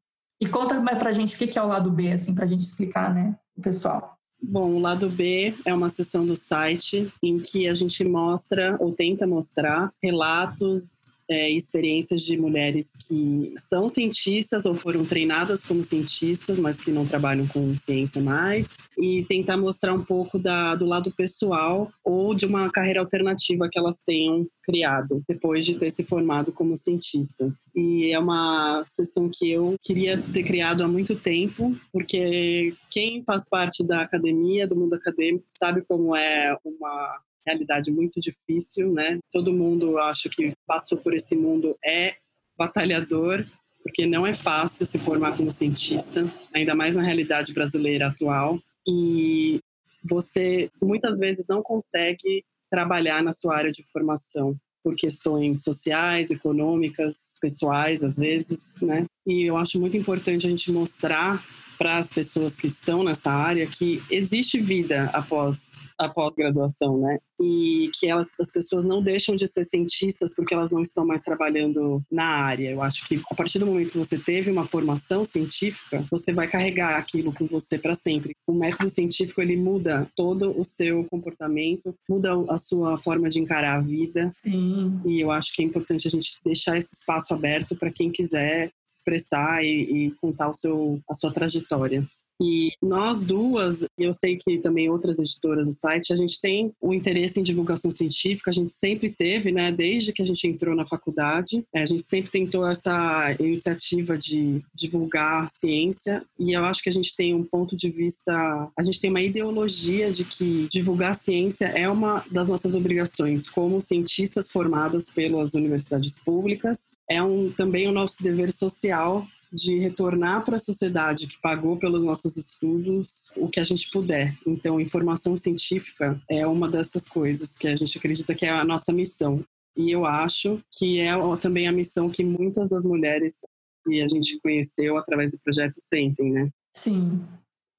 E 0.41 0.47
conta 0.47 0.81
pra 0.95 1.11
gente 1.11 1.35
o 1.35 1.37
que 1.37 1.57
é 1.57 1.61
o 1.61 1.67
lado 1.67 1.91
B, 1.91 2.11
assim, 2.11 2.33
pra 2.33 2.47
gente 2.47 2.61
explicar, 2.61 3.13
né, 3.13 3.37
o 3.55 3.61
pessoal. 3.61 4.17
Bom, 4.43 4.71
o 4.71 4.79
lado 4.79 5.07
B 5.07 5.53
é 5.63 5.71
uma 5.71 5.87
seção 5.87 6.25
do 6.25 6.35
site 6.35 7.13
em 7.21 7.37
que 7.37 7.69
a 7.69 7.75
gente 7.75 8.03
mostra 8.03 8.75
ou 8.79 8.91
tenta 8.91 9.27
mostrar 9.27 9.93
relatos 10.01 11.00
é, 11.31 11.49
experiências 11.49 12.21
de 12.21 12.37
mulheres 12.37 12.93
que 13.07 13.53
são 13.57 13.87
cientistas 13.87 14.65
ou 14.65 14.75
foram 14.75 15.05
treinadas 15.05 15.63
como 15.63 15.81
cientistas, 15.81 16.59
mas 16.59 16.79
que 16.79 16.91
não 16.91 17.05
trabalham 17.05 17.47
com 17.47 17.77
ciência 17.77 18.21
mais, 18.21 18.77
e 18.99 19.23
tentar 19.29 19.55
mostrar 19.55 19.93
um 19.93 20.03
pouco 20.03 20.37
da, 20.37 20.75
do 20.75 20.85
lado 20.85 21.09
pessoal 21.15 21.89
ou 22.03 22.35
de 22.35 22.45
uma 22.45 22.69
carreira 22.69 22.99
alternativa 22.99 23.69
que 23.71 23.79
elas 23.79 24.03
tenham 24.03 24.45
criado 24.61 25.23
depois 25.27 25.65
de 25.65 25.75
ter 25.75 25.89
se 25.89 26.03
formado 26.03 26.51
como 26.51 26.75
cientistas. 26.75 27.65
E 27.73 28.11
é 28.11 28.19
uma 28.19 28.83
sessão 28.85 29.29
que 29.33 29.49
eu 29.49 29.77
queria 29.81 30.21
ter 30.21 30.43
criado 30.43 30.83
há 30.83 30.87
muito 30.87 31.15
tempo, 31.15 31.73
porque 31.93 32.73
quem 32.89 33.23
faz 33.23 33.47
parte 33.47 33.85
da 33.85 34.01
academia, 34.01 34.67
do 34.67 34.75
mundo 34.75 34.95
acadêmico, 34.95 35.45
sabe 35.47 35.81
como 35.87 36.13
é 36.13 36.57
uma 36.65 37.21
realidade 37.45 37.91
muito 37.91 38.19
difícil, 38.19 38.91
né? 38.91 39.19
Todo 39.31 39.53
mundo, 39.53 39.97
acho 39.97 40.29
que 40.29 40.53
passou 40.67 40.97
por 40.97 41.13
esse 41.13 41.35
mundo 41.35 41.75
é 41.83 42.15
batalhador, 42.57 43.45
porque 43.83 44.05
não 44.05 44.25
é 44.25 44.33
fácil 44.33 44.85
se 44.85 44.99
formar 44.99 45.35
como 45.35 45.51
cientista, 45.51 46.31
ainda 46.53 46.75
mais 46.75 46.95
na 46.95 47.01
realidade 47.01 47.53
brasileira 47.53 48.07
atual. 48.07 48.59
E 48.87 49.59
você 50.03 50.69
muitas 50.81 51.19
vezes 51.19 51.45
não 51.47 51.61
consegue 51.61 52.43
trabalhar 52.69 53.23
na 53.23 53.31
sua 53.31 53.57
área 53.57 53.71
de 53.71 53.83
formação 53.91 54.55
por 54.83 54.95
questões 54.95 55.61
sociais, 55.61 56.31
econômicas, 56.31 57.37
pessoais, 57.39 58.03
às 58.03 58.17
vezes, 58.17 58.79
né? 58.81 59.05
E 59.27 59.43
eu 59.43 59.57
acho 59.57 59.79
muito 59.79 59.95
importante 59.95 60.47
a 60.47 60.49
gente 60.49 60.71
mostrar 60.71 61.43
para 61.77 61.97
as 61.97 62.11
pessoas 62.11 62.57
que 62.57 62.67
estão 62.67 63.03
nessa 63.03 63.31
área 63.31 63.65
que 63.67 64.03
existe 64.09 64.59
vida 64.59 65.05
após 65.13 65.70
a 66.01 66.09
pós-graduação, 66.09 66.99
né? 66.99 67.19
E 67.39 67.89
que 67.99 68.07
elas, 68.07 68.31
as 68.39 68.51
pessoas 68.51 68.83
não 68.83 69.01
deixam 69.01 69.35
de 69.35 69.47
ser 69.47 69.63
cientistas 69.63 70.33
porque 70.35 70.53
elas 70.53 70.71
não 70.71 70.81
estão 70.81 71.05
mais 71.05 71.21
trabalhando 71.21 72.01
na 72.11 72.25
área. 72.25 72.71
Eu 72.71 72.81
acho 72.81 73.07
que 73.07 73.21
a 73.31 73.35
partir 73.35 73.59
do 73.59 73.65
momento 73.65 73.91
que 73.91 73.97
você 73.97 74.17
teve 74.17 74.49
uma 74.49 74.65
formação 74.65 75.23
científica, 75.23 76.05
você 76.09 76.33
vai 76.33 76.47
carregar 76.47 76.97
aquilo 76.97 77.33
com 77.33 77.45
você 77.45 77.77
para 77.77 77.95
sempre. 77.95 78.35
O 78.47 78.53
método 78.53 78.89
científico 78.89 79.41
ele 79.41 79.55
muda 79.55 80.09
todo 80.15 80.59
o 80.59 80.65
seu 80.65 81.05
comportamento, 81.05 81.95
muda 82.09 82.31
a 82.49 82.57
sua 82.57 82.99
forma 82.99 83.29
de 83.29 83.39
encarar 83.39 83.77
a 83.77 83.81
vida. 83.81 84.29
Sim. 84.33 84.99
E 85.05 85.21
eu 85.21 85.31
acho 85.31 85.53
que 85.53 85.61
é 85.61 85.65
importante 85.65 86.07
a 86.07 86.11
gente 86.11 86.33
deixar 86.43 86.77
esse 86.77 86.95
espaço 86.95 87.33
aberto 87.33 87.75
para 87.75 87.91
quem 87.91 88.11
quiser 88.11 88.71
expressar 88.85 89.63
e, 89.63 90.07
e 90.07 90.11
contar 90.21 90.49
o 90.49 90.53
seu, 90.53 90.99
a 91.09 91.13
sua 91.13 91.31
trajetória. 91.33 92.07
E 92.41 92.71
nós 92.81 93.23
duas, 93.23 93.85
eu 93.95 94.11
sei 94.11 94.35
que 94.35 94.57
também 94.57 94.89
outras 94.89 95.19
editoras 95.19 95.67
do 95.67 95.71
site, 95.71 96.11
a 96.11 96.15
gente 96.15 96.41
tem 96.41 96.73
o 96.81 96.91
interesse 96.91 97.39
em 97.39 97.43
divulgação 97.43 97.91
científica, 97.91 98.49
a 98.49 98.53
gente 98.53 98.71
sempre 98.71 99.11
teve, 99.11 99.51
né, 99.51 99.71
desde 99.71 100.11
que 100.11 100.23
a 100.23 100.25
gente 100.25 100.47
entrou 100.47 100.75
na 100.75 100.87
faculdade, 100.87 101.63
é, 101.73 101.83
a 101.83 101.85
gente 101.85 102.01
sempre 102.01 102.31
tentou 102.31 102.65
essa 102.65 103.35
iniciativa 103.39 104.17
de 104.17 104.63
divulgar 104.73 105.51
ciência 105.51 106.25
e 106.39 106.53
eu 106.53 106.65
acho 106.65 106.81
que 106.81 106.89
a 106.89 106.93
gente 106.93 107.15
tem 107.15 107.35
um 107.35 107.43
ponto 107.43 107.77
de 107.77 107.91
vista, 107.91 108.31
a 108.75 108.83
gente 108.83 108.99
tem 108.99 109.11
uma 109.11 109.21
ideologia 109.21 110.11
de 110.11 110.25
que 110.25 110.67
divulgar 110.71 111.13
ciência 111.13 111.65
é 111.65 111.87
uma 111.87 112.25
das 112.31 112.47
nossas 112.47 112.73
obrigações 112.73 113.47
como 113.47 113.79
cientistas 113.79 114.49
formadas 114.49 115.11
pelas 115.11 115.53
universidades 115.53 116.19
públicas, 116.19 116.93
é 117.07 117.21
um 117.21 117.51
também 117.51 117.87
o 117.87 117.91
nosso 117.91 118.23
dever 118.23 118.51
social 118.51 119.27
de 119.51 119.77
retornar 119.79 120.45
para 120.45 120.55
a 120.55 120.59
sociedade 120.59 121.27
que 121.27 121.39
pagou 121.41 121.77
pelos 121.77 122.03
nossos 122.03 122.37
estudos 122.37 123.31
o 123.35 123.49
que 123.49 123.59
a 123.59 123.63
gente 123.63 123.89
puder. 123.91 124.37
Então, 124.47 124.79
informação 124.79 125.35
científica 125.35 126.21
é 126.29 126.47
uma 126.47 126.69
dessas 126.69 127.07
coisas 127.07 127.57
que 127.57 127.67
a 127.67 127.75
gente 127.75 127.97
acredita 127.97 128.33
que 128.33 128.45
é 128.45 128.49
a 128.49 128.63
nossa 128.63 128.93
missão. 128.93 129.43
E 129.75 129.91
eu 129.91 130.05
acho 130.05 130.61
que 130.77 130.99
é 130.99 131.11
também 131.41 131.67
a 131.67 131.71
missão 131.71 132.09
que 132.09 132.23
muitas 132.23 132.69
das 132.69 132.85
mulheres 132.85 133.39
que 133.85 134.01
a 134.01 134.07
gente 134.07 134.39
conheceu 134.41 134.97
através 134.97 135.31
do 135.31 135.39
projeto 135.43 135.75
sentem, 135.79 136.31
né? 136.31 136.49
Sim. 136.75 137.21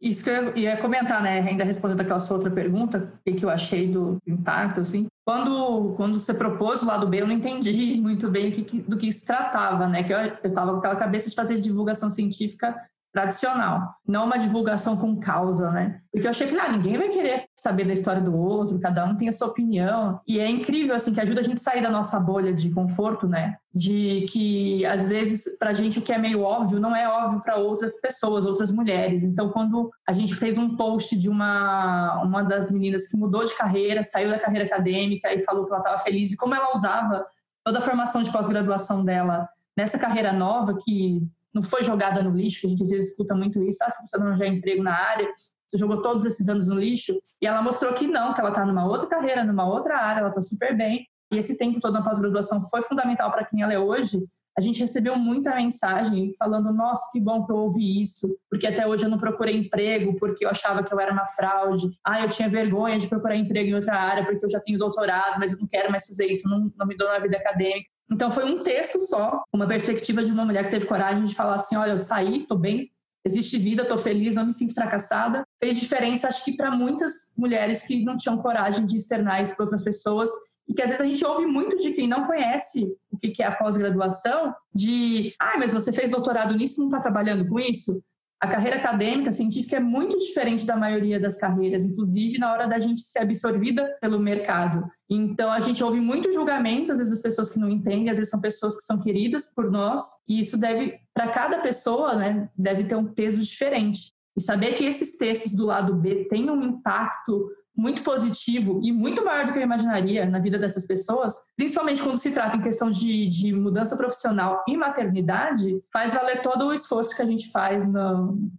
Isso 0.02 0.24
que 0.24 0.30
eu 0.30 0.56
ia 0.56 0.76
comentar, 0.76 1.22
né? 1.22 1.38
Ainda 1.38 1.62
respondendo 1.62 2.00
aquela 2.00 2.18
sua 2.18 2.36
outra 2.36 2.50
pergunta, 2.50 3.12
o 3.24 3.34
que 3.34 3.44
eu 3.44 3.48
achei 3.48 3.86
do 3.86 4.18
impacto, 4.26 4.80
assim. 4.80 5.06
Quando, 5.24 5.94
quando 5.96 6.18
você 6.18 6.34
propôs 6.34 6.82
o 6.82 6.86
lado 6.86 7.06
B, 7.06 7.20
eu 7.22 7.26
não 7.28 7.34
entendi 7.34 7.96
muito 8.02 8.28
bem 8.28 8.50
que, 8.50 8.82
do 8.82 8.96
que 8.96 9.12
se 9.12 9.24
tratava, 9.24 9.86
né? 9.86 10.02
Que 10.02 10.12
eu 10.12 10.18
estava 10.42 10.72
com 10.72 10.78
aquela 10.78 10.96
cabeça 10.96 11.30
de 11.30 11.36
fazer 11.36 11.60
divulgação 11.60 12.10
científica 12.10 12.76
tradicional, 13.12 13.94
não 14.08 14.24
uma 14.24 14.38
divulgação 14.38 14.96
com 14.96 15.20
causa, 15.20 15.70
né? 15.70 16.00
Porque 16.10 16.26
eu 16.26 16.30
achei, 16.30 16.46
falei, 16.46 16.64
ah, 16.64 16.72
ninguém 16.72 16.96
vai 16.96 17.10
querer 17.10 17.44
saber 17.54 17.84
da 17.84 17.92
história 17.92 18.22
do 18.22 18.34
outro, 18.34 18.80
cada 18.80 19.04
um 19.04 19.14
tem 19.14 19.28
a 19.28 19.32
sua 19.32 19.48
opinião. 19.48 20.18
E 20.26 20.40
é 20.40 20.48
incrível, 20.48 20.94
assim, 20.94 21.12
que 21.12 21.20
ajuda 21.20 21.40
a 21.40 21.44
gente 21.44 21.58
a 21.58 21.60
sair 21.60 21.82
da 21.82 21.90
nossa 21.90 22.18
bolha 22.18 22.54
de 22.54 22.70
conforto, 22.70 23.28
né? 23.28 23.56
De 23.74 24.26
que, 24.30 24.84
às 24.86 25.10
vezes, 25.10 25.58
pra 25.58 25.74
gente 25.74 25.98
o 25.98 26.02
que 26.02 26.12
é 26.12 26.16
meio 26.16 26.40
óbvio 26.40 26.80
não 26.80 26.96
é 26.96 27.06
óbvio 27.06 27.42
para 27.42 27.56
outras 27.56 28.00
pessoas, 28.00 28.46
outras 28.46 28.72
mulheres. 28.72 29.24
Então, 29.24 29.50
quando 29.50 29.90
a 30.08 30.12
gente 30.14 30.34
fez 30.34 30.56
um 30.56 30.74
post 30.74 31.14
de 31.14 31.28
uma, 31.28 32.22
uma 32.22 32.42
das 32.42 32.70
meninas 32.70 33.06
que 33.06 33.16
mudou 33.16 33.44
de 33.44 33.54
carreira, 33.54 34.02
saiu 34.02 34.30
da 34.30 34.38
carreira 34.38 34.64
acadêmica 34.64 35.32
e 35.34 35.40
falou 35.40 35.66
que 35.66 35.72
ela 35.72 35.82
estava 35.82 35.98
feliz 35.98 36.32
e 36.32 36.36
como 36.36 36.54
ela 36.54 36.72
usava 36.74 37.26
toda 37.62 37.78
a 37.78 37.82
formação 37.82 38.22
de 38.22 38.32
pós-graduação 38.32 39.04
dela 39.04 39.48
nessa 39.76 39.98
carreira 39.98 40.32
nova 40.32 40.76
que 40.82 41.22
não 41.54 41.62
foi 41.62 41.82
jogada 41.82 42.22
no 42.22 42.30
lixo, 42.30 42.60
que 42.60 42.66
a 42.66 42.70
gente 42.70 42.82
às 42.82 42.90
vezes 42.90 43.10
escuta 43.10 43.34
muito 43.34 43.62
isso, 43.62 43.78
ah, 43.82 43.90
se 43.90 44.06
você 44.06 44.18
não 44.18 44.28
arranjar 44.28 44.46
emprego 44.46 44.82
na 44.82 44.94
área, 44.94 45.28
você 45.66 45.78
jogou 45.78 46.02
todos 46.02 46.24
esses 46.24 46.48
anos 46.48 46.68
no 46.68 46.78
lixo, 46.78 47.20
e 47.40 47.46
ela 47.46 47.62
mostrou 47.62 47.92
que 47.92 48.06
não, 48.06 48.34
que 48.34 48.40
ela 48.40 48.50
está 48.50 48.64
numa 48.64 48.86
outra 48.86 49.06
carreira, 49.06 49.44
numa 49.44 49.66
outra 49.66 49.98
área, 49.98 50.20
ela 50.20 50.28
está 50.28 50.40
super 50.40 50.76
bem, 50.76 51.06
e 51.32 51.38
esse 51.38 51.56
tempo 51.56 51.80
todo 51.80 51.94
na 51.94 52.02
pós-graduação 52.02 52.60
foi 52.68 52.82
fundamental 52.82 53.30
para 53.30 53.44
quem 53.44 53.62
ela 53.62 53.72
é 53.72 53.78
hoje, 53.78 54.22
a 54.56 54.60
gente 54.60 54.80
recebeu 54.80 55.16
muita 55.16 55.54
mensagem 55.54 56.32
falando: 56.38 56.72
nossa, 56.72 57.08
que 57.10 57.18
bom 57.18 57.44
que 57.44 57.52
eu 57.52 57.56
ouvi 57.56 58.02
isso, 58.02 58.36
porque 58.50 58.66
até 58.66 58.86
hoje 58.86 59.04
eu 59.04 59.10
não 59.10 59.16
procurei 59.18 59.56
emprego 59.56 60.16
porque 60.18 60.44
eu 60.44 60.50
achava 60.50 60.82
que 60.82 60.92
eu 60.92 61.00
era 61.00 61.12
uma 61.12 61.26
fraude. 61.26 61.90
Ah, 62.04 62.20
eu 62.20 62.28
tinha 62.28 62.48
vergonha 62.48 62.98
de 62.98 63.08
procurar 63.08 63.36
emprego 63.36 63.70
em 63.70 63.74
outra 63.74 63.94
área 63.94 64.24
porque 64.24 64.44
eu 64.44 64.50
já 64.50 64.60
tenho 64.60 64.78
doutorado, 64.78 65.38
mas 65.38 65.52
eu 65.52 65.58
não 65.58 65.66
quero 65.66 65.90
mais 65.90 66.06
fazer 66.06 66.26
isso, 66.26 66.48
não, 66.48 66.70
não 66.76 66.86
me 66.86 66.96
dou 66.96 67.08
na 67.08 67.18
vida 67.18 67.36
acadêmica. 67.38 67.88
Então 68.12 68.30
foi 68.30 68.44
um 68.44 68.58
texto 68.58 69.00
só, 69.00 69.42
uma 69.50 69.66
perspectiva 69.66 70.22
de 70.22 70.30
uma 70.30 70.44
mulher 70.44 70.64
que 70.64 70.70
teve 70.70 70.86
coragem 70.86 71.24
de 71.24 71.34
falar 71.34 71.54
assim: 71.54 71.76
olha, 71.76 71.92
eu 71.92 71.98
saí, 71.98 72.46
tô 72.46 72.56
bem, 72.56 72.90
existe 73.24 73.58
vida, 73.58 73.86
tô 73.86 73.96
feliz, 73.96 74.34
não 74.34 74.46
me 74.46 74.52
sinto 74.52 74.74
fracassada. 74.74 75.44
Fez 75.58 75.80
diferença, 75.80 76.28
acho 76.28 76.44
que 76.44 76.56
para 76.56 76.70
muitas 76.70 77.32
mulheres 77.36 77.82
que 77.82 78.04
não 78.04 78.16
tinham 78.16 78.36
coragem 78.38 78.84
de 78.84 78.96
externar 78.96 79.42
isso 79.42 79.56
para 79.56 79.64
outras 79.64 79.82
pessoas 79.82 80.28
e 80.68 80.74
que 80.74 80.82
às 80.82 80.90
vezes 80.90 81.02
a 81.02 81.08
gente 81.08 81.24
ouve 81.24 81.46
muito 81.46 81.76
de 81.78 81.92
quem 81.92 82.06
não 82.06 82.26
conhece 82.26 82.86
o 83.10 83.18
que 83.18 83.42
é 83.42 83.46
a 83.46 83.54
pós-graduação, 83.54 84.54
de, 84.74 85.34
ah, 85.40 85.56
mas 85.58 85.72
você 85.72 85.92
fez 85.92 86.10
doutorado 86.10 86.54
nisso, 86.54 86.80
não 86.80 86.88
está 86.88 87.00
trabalhando 87.00 87.48
com 87.48 87.58
isso? 87.58 88.02
A 88.42 88.48
carreira 88.48 88.76
acadêmica, 88.76 89.30
científica 89.30 89.76
é 89.76 89.80
muito 89.80 90.18
diferente 90.18 90.66
da 90.66 90.76
maioria 90.76 91.20
das 91.20 91.36
carreiras, 91.36 91.84
inclusive 91.84 92.38
na 92.38 92.52
hora 92.52 92.66
da 92.66 92.80
gente 92.80 93.00
ser 93.02 93.20
absorvida 93.20 93.96
pelo 94.00 94.18
mercado. 94.18 94.84
Então, 95.08 95.48
a 95.48 95.60
gente 95.60 95.84
ouve 95.84 96.00
muito 96.00 96.32
julgamento, 96.32 96.90
às 96.90 96.98
vezes 96.98 97.12
as 97.12 97.22
pessoas 97.22 97.50
que 97.50 97.60
não 97.60 97.70
entendem, 97.70 98.10
às 98.10 98.16
vezes 98.16 98.32
são 98.32 98.40
pessoas 98.40 98.74
que 98.74 98.82
são 98.82 98.98
queridas 98.98 99.54
por 99.54 99.70
nós, 99.70 100.02
e 100.28 100.40
isso 100.40 100.58
deve, 100.58 100.98
para 101.14 101.28
cada 101.28 101.60
pessoa, 101.60 102.16
né, 102.16 102.48
deve 102.58 102.82
ter 102.82 102.96
um 102.96 103.14
peso 103.14 103.38
diferente. 103.38 104.12
E 104.36 104.40
saber 104.40 104.72
que 104.72 104.84
esses 104.84 105.16
textos 105.16 105.54
do 105.54 105.64
lado 105.64 105.94
B 105.94 106.24
têm 106.24 106.50
um 106.50 106.64
impacto 106.64 107.48
muito 107.76 108.02
positivo 108.02 108.80
e 108.82 108.92
muito 108.92 109.24
maior 109.24 109.46
do 109.46 109.52
que 109.52 109.58
eu 109.58 109.62
imaginaria 109.62 110.26
na 110.26 110.38
vida 110.38 110.58
dessas 110.58 110.86
pessoas, 110.86 111.34
principalmente 111.56 112.02
quando 112.02 112.18
se 112.18 112.30
trata 112.30 112.56
em 112.56 112.60
questão 112.60 112.90
de, 112.90 113.26
de 113.28 113.52
mudança 113.52 113.96
profissional 113.96 114.62
e 114.68 114.76
maternidade, 114.76 115.80
faz 115.92 116.14
valer 116.14 116.42
todo 116.42 116.66
o 116.66 116.72
esforço 116.72 117.16
que 117.16 117.22
a 117.22 117.26
gente 117.26 117.50
faz 117.50 117.86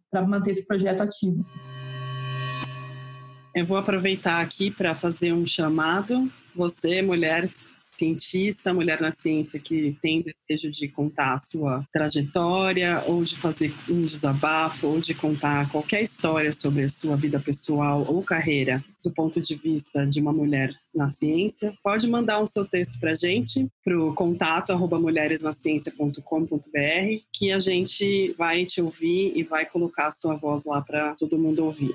para 0.10 0.22
manter 0.26 0.52
esse 0.52 0.66
projeto 0.68 1.02
ativo. 1.02 1.40
Assim. 1.40 1.60
Eu 3.56 3.66
vou 3.66 3.78
aproveitar 3.78 4.42
aqui 4.42 4.72
para 4.72 4.96
fazer 4.96 5.32
um 5.32 5.46
chamado. 5.46 6.32
Você, 6.56 7.02
mulheres 7.02 7.60
cientista, 7.98 8.74
mulher 8.74 9.00
na 9.00 9.12
ciência 9.12 9.60
que 9.60 9.98
tem 10.02 10.24
desejo 10.24 10.72
de 10.72 10.88
contar 10.88 11.34
a 11.34 11.38
sua 11.38 11.86
trajetória, 11.92 13.04
ou 13.08 13.24
de 13.24 13.38
fazer 13.38 13.74
um 13.90 14.06
desabafo, 14.06 14.88
ou 14.88 15.00
de 15.00 15.14
contar 15.14 15.72
qualquer 15.72 16.04
história 16.04 16.54
sobre 16.54 16.84
a 16.84 16.90
sua 16.90 17.16
vida 17.16 17.40
pessoal 17.40 18.06
ou 18.08 18.24
carreira 18.24 18.84
do 19.04 19.12
ponto 19.12 19.42
de 19.42 19.56
vista 19.56 20.08
de 20.08 20.22
uma 20.22 20.32
mulher 20.32 20.74
na 20.96 21.10
ciência, 21.10 21.74
pode 21.84 22.08
mandar 22.08 22.42
um 22.42 22.48
seu 22.48 22.66
texto 22.66 22.98
para 23.00 23.12
a 23.12 23.16
gente, 23.16 23.68
para 23.84 24.00
o 24.00 24.14
contato 24.14 24.72
arroba 24.72 24.98
mulheresnaciencia.com.br, 24.98 26.20
que 27.34 27.52
a 27.52 27.60
gente 27.60 28.34
vai 28.38 28.66
te 28.66 28.82
ouvir 28.82 29.34
e 29.36 29.44
vai 29.44 29.66
colocar 29.66 30.08
a 30.08 30.12
sua 30.12 30.36
voz 30.36 30.64
lá 30.66 30.82
para 30.82 31.16
todo 31.16 31.38
mundo 31.38 31.66
ouvir. 31.66 31.94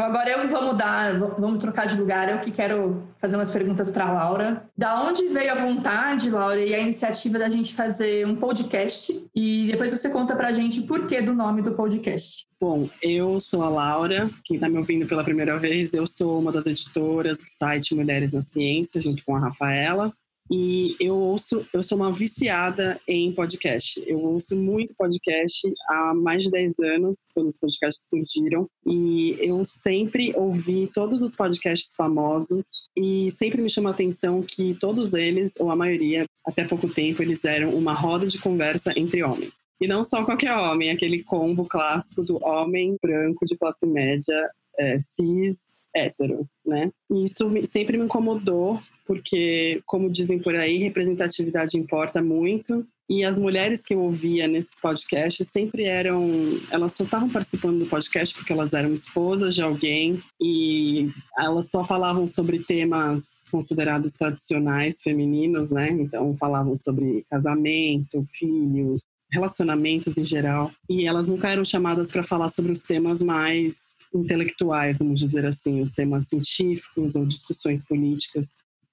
Então 0.00 0.08
agora 0.08 0.30
eu 0.30 0.48
vou 0.48 0.62
mudar, 0.62 1.12
vamos 1.38 1.58
trocar 1.58 1.86
de 1.86 1.94
lugar. 1.94 2.26
Eu 2.30 2.38
que 2.38 2.50
quero 2.50 3.02
fazer 3.16 3.36
umas 3.36 3.50
perguntas 3.50 3.90
para 3.90 4.10
Laura. 4.10 4.66
Da 4.74 4.98
onde 5.02 5.28
veio 5.28 5.52
a 5.52 5.54
vontade, 5.54 6.30
Laura, 6.30 6.58
e 6.58 6.74
a 6.74 6.78
iniciativa 6.78 7.38
da 7.38 7.50
gente 7.50 7.74
fazer 7.74 8.26
um 8.26 8.34
podcast? 8.34 9.12
E 9.34 9.66
depois 9.70 9.90
você 9.90 10.08
conta 10.08 10.34
para 10.34 10.48
a 10.48 10.52
gente 10.52 10.80
o 10.80 10.86
porquê 10.86 11.20
do 11.20 11.34
nome 11.34 11.60
do 11.60 11.72
podcast. 11.72 12.46
Bom, 12.58 12.88
eu 13.02 13.38
sou 13.38 13.62
a 13.62 13.68
Laura, 13.68 14.30
quem 14.46 14.56
está 14.56 14.70
me 14.70 14.78
ouvindo 14.78 15.06
pela 15.06 15.22
primeira 15.22 15.58
vez, 15.58 15.92
eu 15.92 16.06
sou 16.06 16.38
uma 16.38 16.50
das 16.50 16.64
editoras 16.64 17.36
do 17.36 17.44
site 17.44 17.94
Mulheres 17.94 18.32
na 18.32 18.40
Ciência, 18.40 19.02
junto 19.02 19.22
com 19.22 19.36
a 19.36 19.38
Rafaela. 19.38 20.10
E 20.50 20.96
eu 20.98 21.14
ouço, 21.14 21.64
eu 21.72 21.82
sou 21.82 21.96
uma 21.96 22.12
viciada 22.12 23.00
em 23.06 23.32
podcast. 23.32 24.02
Eu 24.04 24.18
ouço 24.18 24.56
muito 24.56 24.94
podcast 24.96 25.72
há 25.88 26.12
mais 26.12 26.42
de 26.42 26.50
10 26.50 26.78
anos, 26.80 27.28
quando 27.32 27.46
os 27.46 27.56
podcasts 27.56 28.08
surgiram, 28.08 28.68
e 28.84 29.36
eu 29.38 29.64
sempre 29.64 30.32
ouvi 30.36 30.90
todos 30.92 31.22
os 31.22 31.36
podcasts 31.36 31.94
famosos 31.94 32.88
e 32.98 33.30
sempre 33.30 33.62
me 33.62 33.70
chama 33.70 33.90
a 33.90 33.92
atenção 33.92 34.42
que 34.42 34.74
todos 34.80 35.14
eles, 35.14 35.54
ou 35.60 35.70
a 35.70 35.76
maioria, 35.76 36.24
até 36.44 36.64
pouco 36.64 36.88
tempo, 36.92 37.22
eles 37.22 37.44
eram 37.44 37.70
uma 37.70 37.94
roda 37.94 38.26
de 38.26 38.38
conversa 38.38 38.92
entre 38.96 39.22
homens. 39.22 39.52
E 39.80 39.86
não 39.86 40.02
só 40.02 40.24
qualquer 40.24 40.52
homem, 40.52 40.90
aquele 40.90 41.22
combo 41.22 41.64
clássico 41.64 42.22
do 42.22 42.44
homem 42.44 42.96
branco 43.00 43.44
de 43.46 43.56
classe 43.56 43.86
média, 43.86 44.50
é, 44.78 44.98
cis, 44.98 45.76
hétero, 45.94 46.46
né? 46.64 46.90
E 47.10 47.24
isso 47.24 47.50
sempre 47.64 47.96
me 47.96 48.04
incomodou 48.04 48.80
porque, 49.10 49.82
como 49.86 50.08
dizem 50.08 50.38
por 50.38 50.54
aí, 50.54 50.78
representatividade 50.78 51.76
importa 51.76 52.22
muito. 52.22 52.86
E 53.08 53.24
as 53.24 53.40
mulheres 53.40 53.84
que 53.84 53.92
eu 53.92 54.02
ouvia 54.02 54.46
nesses 54.46 54.80
podcasts 54.80 55.48
sempre 55.50 55.82
eram. 55.82 56.30
Elas 56.70 56.92
só 56.92 57.02
estavam 57.02 57.28
participando 57.28 57.80
do 57.80 57.90
podcast 57.90 58.32
porque 58.32 58.52
elas 58.52 58.72
eram 58.72 58.94
esposas 58.94 59.56
de 59.56 59.62
alguém 59.62 60.22
e 60.40 61.10
elas 61.36 61.70
só 61.70 61.84
falavam 61.84 62.28
sobre 62.28 62.60
temas 62.60 63.46
considerados 63.50 64.12
tradicionais 64.12 65.02
femininos, 65.02 65.72
né? 65.72 65.90
Então, 65.90 66.36
falavam 66.36 66.76
sobre 66.76 67.26
casamento, 67.28 68.22
filhos, 68.32 69.02
relacionamentos 69.32 70.16
em 70.16 70.24
geral. 70.24 70.70
E 70.88 71.08
elas 71.08 71.26
nunca 71.26 71.48
eram 71.50 71.64
chamadas 71.64 72.12
para 72.12 72.22
falar 72.22 72.48
sobre 72.48 72.70
os 72.70 72.82
temas 72.82 73.20
mais 73.20 73.99
intelectuais, 74.14 74.98
vamos 74.98 75.20
dizer 75.20 75.44
assim, 75.44 75.80
os 75.80 75.92
temas 75.92 76.28
científicos 76.28 77.14
ou 77.14 77.26
discussões 77.26 77.84
políticas. 77.84 78.48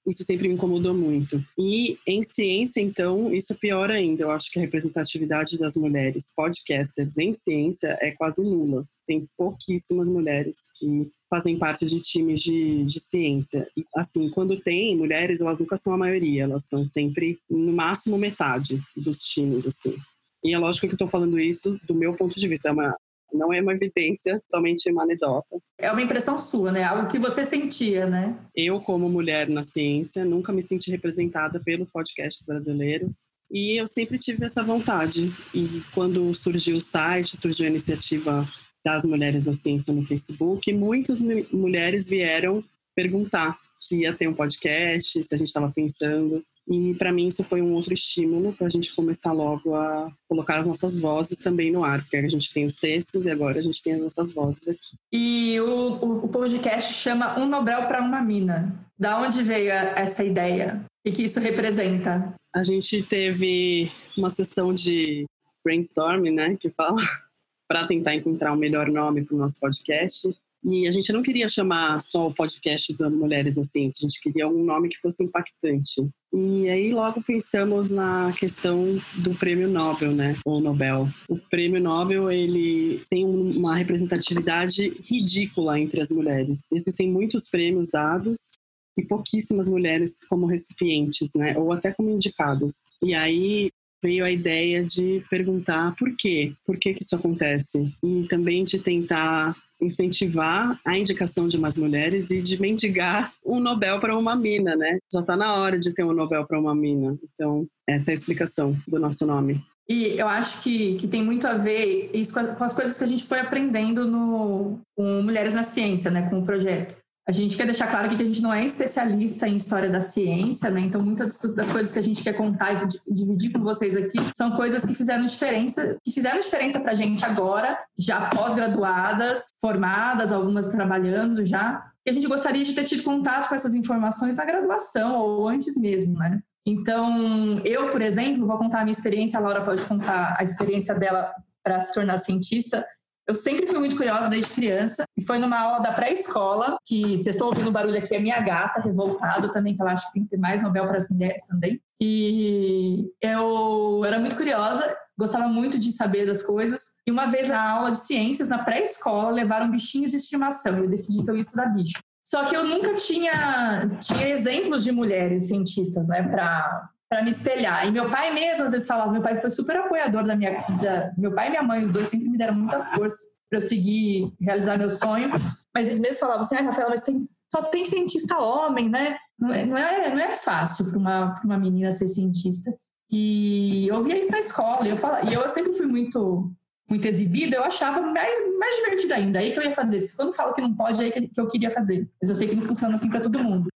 Isso 0.06 0.24
sempre 0.24 0.48
me 0.48 0.54
incomodou 0.54 0.94
muito. 0.94 1.44
E 1.58 1.98
em 2.06 2.22
ciência, 2.22 2.80
então, 2.80 3.32
isso 3.32 3.52
é 3.52 3.56
pior 3.56 3.90
ainda. 3.90 4.22
Eu 4.22 4.30
acho 4.30 4.50
que 4.50 4.58
a 4.58 4.62
representatividade 4.62 5.58
das 5.58 5.76
mulheres 5.76 6.32
podcasters 6.34 7.18
em 7.18 7.34
ciência 7.34 7.94
é 8.00 8.12
quase 8.12 8.42
nula. 8.42 8.84
Tem 9.06 9.28
pouquíssimas 9.36 10.08
mulheres 10.08 10.56
que 10.78 11.10
fazem 11.28 11.58
parte 11.58 11.84
de 11.84 12.00
times 12.00 12.40
de, 12.40 12.84
de 12.84 13.00
ciência. 13.00 13.68
E, 13.76 13.84
assim, 13.94 14.30
quando 14.30 14.58
tem 14.58 14.96
mulheres, 14.96 15.42
elas 15.42 15.58
nunca 15.58 15.76
são 15.76 15.92
a 15.92 15.98
maioria, 15.98 16.44
elas 16.44 16.64
são 16.64 16.86
sempre, 16.86 17.38
no 17.50 17.72
máximo, 17.72 18.16
metade 18.16 18.80
dos 18.96 19.18
times, 19.18 19.66
assim. 19.66 19.94
E 20.42 20.54
é 20.54 20.58
lógico 20.58 20.86
que 20.86 20.92
eu 20.92 20.96
estou 20.96 21.08
falando 21.08 21.38
isso 21.38 21.78
do 21.86 21.94
meu 21.94 22.14
ponto 22.14 22.38
de 22.38 22.48
vista, 22.48 22.68
é 22.68 22.72
uma 22.72 22.96
não 23.32 23.52
é 23.52 23.60
uma 23.60 23.72
evidência, 23.72 24.40
totalmente 24.40 24.90
uma 24.90 25.02
anedota. 25.02 25.58
É 25.78 25.90
uma 25.90 26.02
impressão 26.02 26.38
sua, 26.38 26.72
né? 26.72 26.82
Algo 26.82 27.08
que 27.08 27.18
você 27.18 27.44
sentia, 27.44 28.06
né? 28.06 28.36
Eu, 28.54 28.80
como 28.80 29.08
mulher 29.08 29.48
na 29.48 29.62
ciência, 29.62 30.24
nunca 30.24 30.52
me 30.52 30.62
senti 30.62 30.90
representada 30.90 31.60
pelos 31.60 31.90
podcasts 31.90 32.44
brasileiros. 32.46 33.28
E 33.50 33.80
eu 33.80 33.86
sempre 33.86 34.18
tive 34.18 34.44
essa 34.44 34.62
vontade. 34.62 35.32
E 35.54 35.82
quando 35.94 36.34
surgiu 36.34 36.76
o 36.76 36.80
site, 36.80 37.36
surgiu 37.36 37.66
a 37.66 37.70
iniciativa 37.70 38.46
das 38.84 39.04
Mulheres 39.04 39.46
na 39.46 39.54
Ciência 39.54 39.92
no 39.92 40.04
Facebook, 40.04 40.72
muitas 40.72 41.20
mulheres 41.52 42.08
vieram 42.08 42.64
perguntar 42.94 43.58
se 43.74 44.00
ia 44.00 44.12
ter 44.12 44.28
um 44.28 44.34
podcast, 44.34 45.22
se 45.24 45.34
a 45.34 45.38
gente 45.38 45.48
estava 45.48 45.70
pensando. 45.70 46.44
E 46.68 46.94
para 46.94 47.10
mim 47.10 47.28
isso 47.28 47.42
foi 47.42 47.62
um 47.62 47.72
outro 47.72 47.94
estímulo 47.94 48.52
para 48.52 48.66
a 48.66 48.70
gente 48.70 48.94
começar 48.94 49.32
logo 49.32 49.74
a 49.74 50.12
colocar 50.28 50.60
as 50.60 50.66
nossas 50.66 50.98
vozes 50.98 51.38
também 51.38 51.72
no 51.72 51.82
ar, 51.82 52.02
porque 52.02 52.18
a 52.18 52.28
gente 52.28 52.52
tem 52.52 52.66
os 52.66 52.76
textos 52.76 53.24
e 53.24 53.30
agora 53.30 53.58
a 53.58 53.62
gente 53.62 53.82
tem 53.82 53.94
as 53.94 54.00
nossas 54.00 54.32
vozes 54.32 54.68
aqui. 54.68 54.96
E 55.10 55.58
o, 55.60 56.24
o, 56.24 56.28
podcast 56.28 56.92
chama 56.92 57.38
Um 57.40 57.48
Nobel 57.48 57.86
para 57.86 58.02
uma 58.02 58.20
Mina. 58.20 58.86
Da 58.98 59.18
onde 59.18 59.42
veio 59.42 59.70
essa 59.70 60.22
ideia? 60.22 60.84
O 61.06 61.10
que 61.10 61.22
isso 61.22 61.40
representa? 61.40 62.34
A 62.54 62.62
gente 62.62 63.02
teve 63.02 63.90
uma 64.16 64.28
sessão 64.28 64.74
de 64.74 65.24
brainstorming, 65.64 66.32
né, 66.32 66.56
que 66.56 66.68
fala, 66.68 67.00
para 67.66 67.86
tentar 67.86 68.14
encontrar 68.14 68.52
o 68.52 68.54
um 68.56 68.58
melhor 68.58 68.90
nome 68.90 69.24
para 69.24 69.34
o 69.34 69.38
nosso 69.38 69.58
podcast. 69.58 70.28
E 70.64 70.88
a 70.88 70.92
gente 70.92 71.12
não 71.12 71.22
queria 71.22 71.48
chamar 71.48 72.00
só 72.02 72.26
o 72.26 72.34
podcast 72.34 72.92
da 72.96 73.08
Mulheres 73.08 73.56
na 73.56 73.64
Ciência, 73.64 74.04
a 74.04 74.08
gente 74.08 74.20
queria 74.20 74.48
um 74.48 74.64
nome 74.64 74.88
que 74.88 74.98
fosse 74.98 75.22
impactante. 75.22 76.08
E 76.32 76.68
aí 76.68 76.92
logo 76.92 77.22
pensamos 77.22 77.90
na 77.90 78.32
questão 78.32 78.98
do 79.22 79.34
prêmio 79.34 79.68
Nobel, 79.68 80.12
né, 80.12 80.36
ou 80.44 80.60
Nobel. 80.60 81.08
O 81.28 81.38
prêmio 81.38 81.80
Nobel, 81.80 82.30
ele 82.30 83.02
tem 83.08 83.24
uma 83.24 83.76
representatividade 83.76 84.88
ridícula 85.00 85.78
entre 85.80 86.00
as 86.00 86.10
mulheres. 86.10 86.60
Existem 86.72 87.10
muitos 87.10 87.48
prêmios 87.48 87.88
dados 87.88 88.58
e 88.98 89.02
pouquíssimas 89.02 89.68
mulheres 89.68 90.18
como 90.28 90.46
recipientes, 90.46 91.30
né, 91.34 91.56
ou 91.56 91.72
até 91.72 91.92
como 91.92 92.10
indicadas. 92.10 92.74
E 93.02 93.14
aí 93.14 93.70
veio 94.02 94.24
a 94.24 94.30
ideia 94.30 94.84
de 94.84 95.22
perguntar 95.28 95.94
por 95.96 96.14
quê, 96.16 96.52
por 96.64 96.76
que, 96.78 96.94
que 96.94 97.02
isso 97.02 97.14
acontece 97.14 97.92
e 98.02 98.26
também 98.28 98.64
de 98.64 98.78
tentar 98.78 99.56
incentivar 99.80 100.78
a 100.84 100.98
indicação 100.98 101.46
de 101.46 101.56
umas 101.56 101.76
mulheres 101.76 102.30
e 102.30 102.42
de 102.42 102.60
mendigar 102.60 103.32
um 103.44 103.60
Nobel 103.60 104.00
para 104.00 104.16
uma 104.16 104.34
mina, 104.34 104.74
né? 104.74 104.98
Já 105.12 105.20
está 105.20 105.36
na 105.36 105.54
hora 105.54 105.78
de 105.78 105.92
ter 105.92 106.04
um 106.04 106.12
Nobel 106.12 106.44
para 106.46 106.58
uma 106.58 106.74
mina. 106.74 107.16
Então, 107.22 107.66
essa 107.86 108.10
é 108.10 108.12
a 108.12 108.14
explicação 108.14 108.76
do 108.86 108.98
nosso 108.98 109.24
nome. 109.24 109.62
E 109.88 110.18
eu 110.18 110.28
acho 110.28 110.62
que, 110.62 110.96
que 110.96 111.08
tem 111.08 111.24
muito 111.24 111.46
a 111.46 111.54
ver 111.54 112.10
isso 112.12 112.34
com, 112.34 112.40
as 112.62 112.74
coisas 112.74 112.98
que 112.98 113.04
a 113.04 113.06
gente 113.06 113.24
foi 113.24 113.40
aprendendo 113.40 114.06
no, 114.06 114.80
com 114.94 115.22
Mulheres 115.22 115.54
na 115.54 115.62
Ciência, 115.62 116.10
né, 116.10 116.28
com 116.28 116.40
o 116.40 116.44
projeto. 116.44 116.96
A 117.28 117.32
gente 117.32 117.58
quer 117.58 117.66
deixar 117.66 117.88
claro 117.88 118.06
aqui 118.06 118.16
que 118.16 118.22
a 118.22 118.26
gente 118.26 118.40
não 118.40 118.54
é 118.54 118.64
especialista 118.64 119.46
em 119.46 119.56
história 119.56 119.90
da 119.90 120.00
ciência, 120.00 120.70
né? 120.70 120.80
Então, 120.80 121.02
muitas 121.02 121.38
das 121.54 121.70
coisas 121.70 121.92
que 121.92 121.98
a 121.98 122.02
gente 122.02 122.22
quer 122.24 122.32
contar 122.32 122.72
e 122.72 122.88
dividir 123.12 123.52
com 123.52 123.62
vocês 123.62 123.94
aqui 123.94 124.16
são 124.34 124.52
coisas 124.52 124.86
que 124.86 124.94
fizeram 124.94 125.26
diferença, 125.26 125.92
que 126.02 126.10
fizeram 126.10 126.40
diferença 126.40 126.80
para 126.80 126.92
a 126.92 126.94
gente 126.94 127.22
agora, 127.26 127.78
já 127.98 128.30
pós-graduadas, 128.30 129.52
formadas, 129.60 130.32
algumas 130.32 130.68
trabalhando 130.68 131.44
já. 131.44 131.92
E 132.06 132.08
a 132.08 132.14
gente 132.14 132.26
gostaria 132.26 132.64
de 132.64 132.72
ter 132.72 132.84
tido 132.84 133.02
contato 133.02 133.50
com 133.50 133.54
essas 133.54 133.74
informações 133.74 134.34
na 134.34 134.46
graduação 134.46 135.18
ou 135.18 135.46
antes 135.46 135.76
mesmo, 135.76 136.14
né? 136.14 136.40
Então, 136.64 137.58
eu, 137.62 137.90
por 137.90 138.00
exemplo, 138.00 138.46
vou 138.46 138.56
contar 138.56 138.80
a 138.80 138.84
minha 138.84 138.92
experiência, 138.92 139.38
a 139.38 139.42
Laura 139.42 139.62
pode 139.62 139.84
contar 139.84 140.34
a 140.38 140.42
experiência 140.42 140.94
dela 140.94 141.30
para 141.62 141.78
se 141.78 141.92
tornar 141.92 142.16
cientista. 142.16 142.86
Eu 143.28 143.34
sempre 143.34 143.66
fui 143.66 143.78
muito 143.78 143.94
curiosa 143.94 144.30
desde 144.30 144.54
criança. 144.54 145.04
E 145.14 145.22
foi 145.22 145.38
numa 145.38 145.60
aula 145.60 145.80
da 145.80 145.92
pré-escola, 145.92 146.78
que 146.82 147.02
vocês 147.02 147.36
estão 147.36 147.48
ouvindo 147.48 147.68
o 147.68 147.72
barulho 147.72 147.98
aqui, 147.98 148.14
é 148.14 148.18
minha 148.18 148.40
gata, 148.40 148.80
revoltada 148.80 149.48
também, 149.48 149.76
que 149.76 149.82
ela 149.82 149.92
acha 149.92 150.06
que 150.06 150.14
tem 150.14 150.22
que 150.22 150.30
ter 150.30 150.38
mais 150.38 150.62
Nobel 150.62 150.86
para 150.86 150.96
as 150.96 151.10
mulheres 151.10 151.46
também. 151.46 151.78
E 152.00 153.12
eu 153.20 154.02
era 154.06 154.18
muito 154.18 154.34
curiosa, 154.34 154.96
gostava 155.18 155.46
muito 155.46 155.78
de 155.78 155.92
saber 155.92 156.24
das 156.24 156.42
coisas. 156.42 156.80
E 157.06 157.10
uma 157.10 157.26
vez 157.26 157.48
na 157.48 157.60
aula 157.70 157.90
de 157.90 157.98
ciências, 157.98 158.48
na 158.48 158.64
pré-escola, 158.64 159.30
levaram 159.30 159.70
bichinhos 159.70 160.12
de 160.12 160.16
estimação. 160.16 160.78
Eu 160.78 160.88
decidi 160.88 161.22
que 161.22 161.30
eu 161.30 161.34
ia 161.34 161.40
estudar 161.40 161.66
bicho. 161.66 161.98
Só 162.24 162.46
que 162.46 162.56
eu 162.56 162.64
nunca 162.64 162.94
tinha, 162.94 163.90
tinha 164.00 164.28
exemplos 164.28 164.84
de 164.84 164.92
mulheres 164.92 165.48
cientistas, 165.48 166.08
né, 166.08 166.22
para 166.22 166.88
para 167.08 167.22
me 167.22 167.30
espelhar. 167.30 167.86
E 167.86 167.90
meu 167.90 168.10
pai 168.10 168.32
mesmo 168.32 168.64
às 168.64 168.72
vezes 168.72 168.86
falava, 168.86 169.10
meu 169.10 169.22
pai 169.22 169.40
foi 169.40 169.50
super 169.50 169.76
apoiador 169.76 170.24
da 170.24 170.36
minha 170.36 170.52
da, 170.52 171.12
meu 171.16 171.34
pai 171.34 171.48
e 171.48 171.50
minha 171.50 171.62
mãe, 171.62 171.84
os 171.84 171.92
dois 171.92 172.08
sempre 172.08 172.28
me 172.28 172.36
deram 172.36 172.54
muita 172.54 172.80
força 172.80 173.18
para 173.48 173.58
eu 173.58 173.62
seguir 173.62 174.32
realizar 174.40 174.76
meu 174.76 174.90
sonho. 174.90 175.30
Mas 175.74 175.86
eles 175.86 176.00
mesmos 176.00 176.18
falavam 176.18 176.42
assim, 176.42 176.56
ah, 176.56 176.62
Rafaela, 176.62 176.90
mas 176.90 177.02
tem, 177.02 177.28
só 177.50 177.62
tem 177.62 177.84
cientista 177.84 178.38
homem, 178.38 178.88
né? 178.88 179.16
Não 179.38 179.52
é, 179.52 179.64
não 179.64 179.76
é, 179.76 180.14
não 180.14 180.20
é 180.20 180.30
fácil 180.32 180.84
para 180.84 180.98
uma, 180.98 181.40
uma 181.44 181.58
menina 181.58 181.92
ser 181.92 182.08
cientista. 182.08 182.74
E 183.10 183.88
eu 183.88 184.02
via 184.02 184.18
isso 184.18 184.30
na 184.30 184.38
escola, 184.38 184.86
e 184.86 184.90
eu, 184.90 184.96
falava, 184.98 185.30
e 185.30 185.32
eu 185.32 185.48
sempre 185.48 185.72
fui 185.72 185.86
muito 185.86 186.52
muito 186.90 187.06
exibida, 187.06 187.56
eu 187.56 187.64
achava 187.64 188.00
mais, 188.00 188.58
mais 188.58 188.76
divertido 188.76 189.12
ainda. 189.12 189.38
Aí 189.38 189.52
que 189.52 189.58
eu 189.58 189.62
ia 189.62 189.72
fazer. 189.72 190.00
Se 190.00 190.16
quando 190.16 190.32
falo 190.32 190.54
que 190.54 190.62
não 190.62 190.74
pode, 190.74 191.02
aí 191.02 191.12
que, 191.12 191.28
que 191.28 191.38
eu 191.38 191.46
queria 191.46 191.70
fazer. 191.70 192.08
Mas 192.20 192.30
eu 192.30 192.36
sei 192.36 192.48
que 192.48 192.56
não 192.56 192.62
funciona 192.62 192.94
assim 192.94 193.10
para 193.10 193.20
todo 193.20 193.38
mundo. 193.38 193.68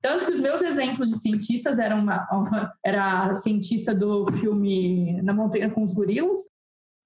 Tanto 0.00 0.24
que 0.24 0.32
os 0.32 0.40
meus 0.40 0.62
exemplos 0.62 1.10
de 1.10 1.18
cientistas 1.18 1.78
eram 1.78 2.00
uma, 2.00 2.26
uma, 2.30 2.72
era 2.84 3.30
a 3.30 3.34
cientista 3.34 3.94
do 3.94 4.26
filme 4.32 5.20
Na 5.22 5.32
Montanha 5.32 5.70
com 5.70 5.82
os 5.82 5.94
Gorilas, 5.94 6.38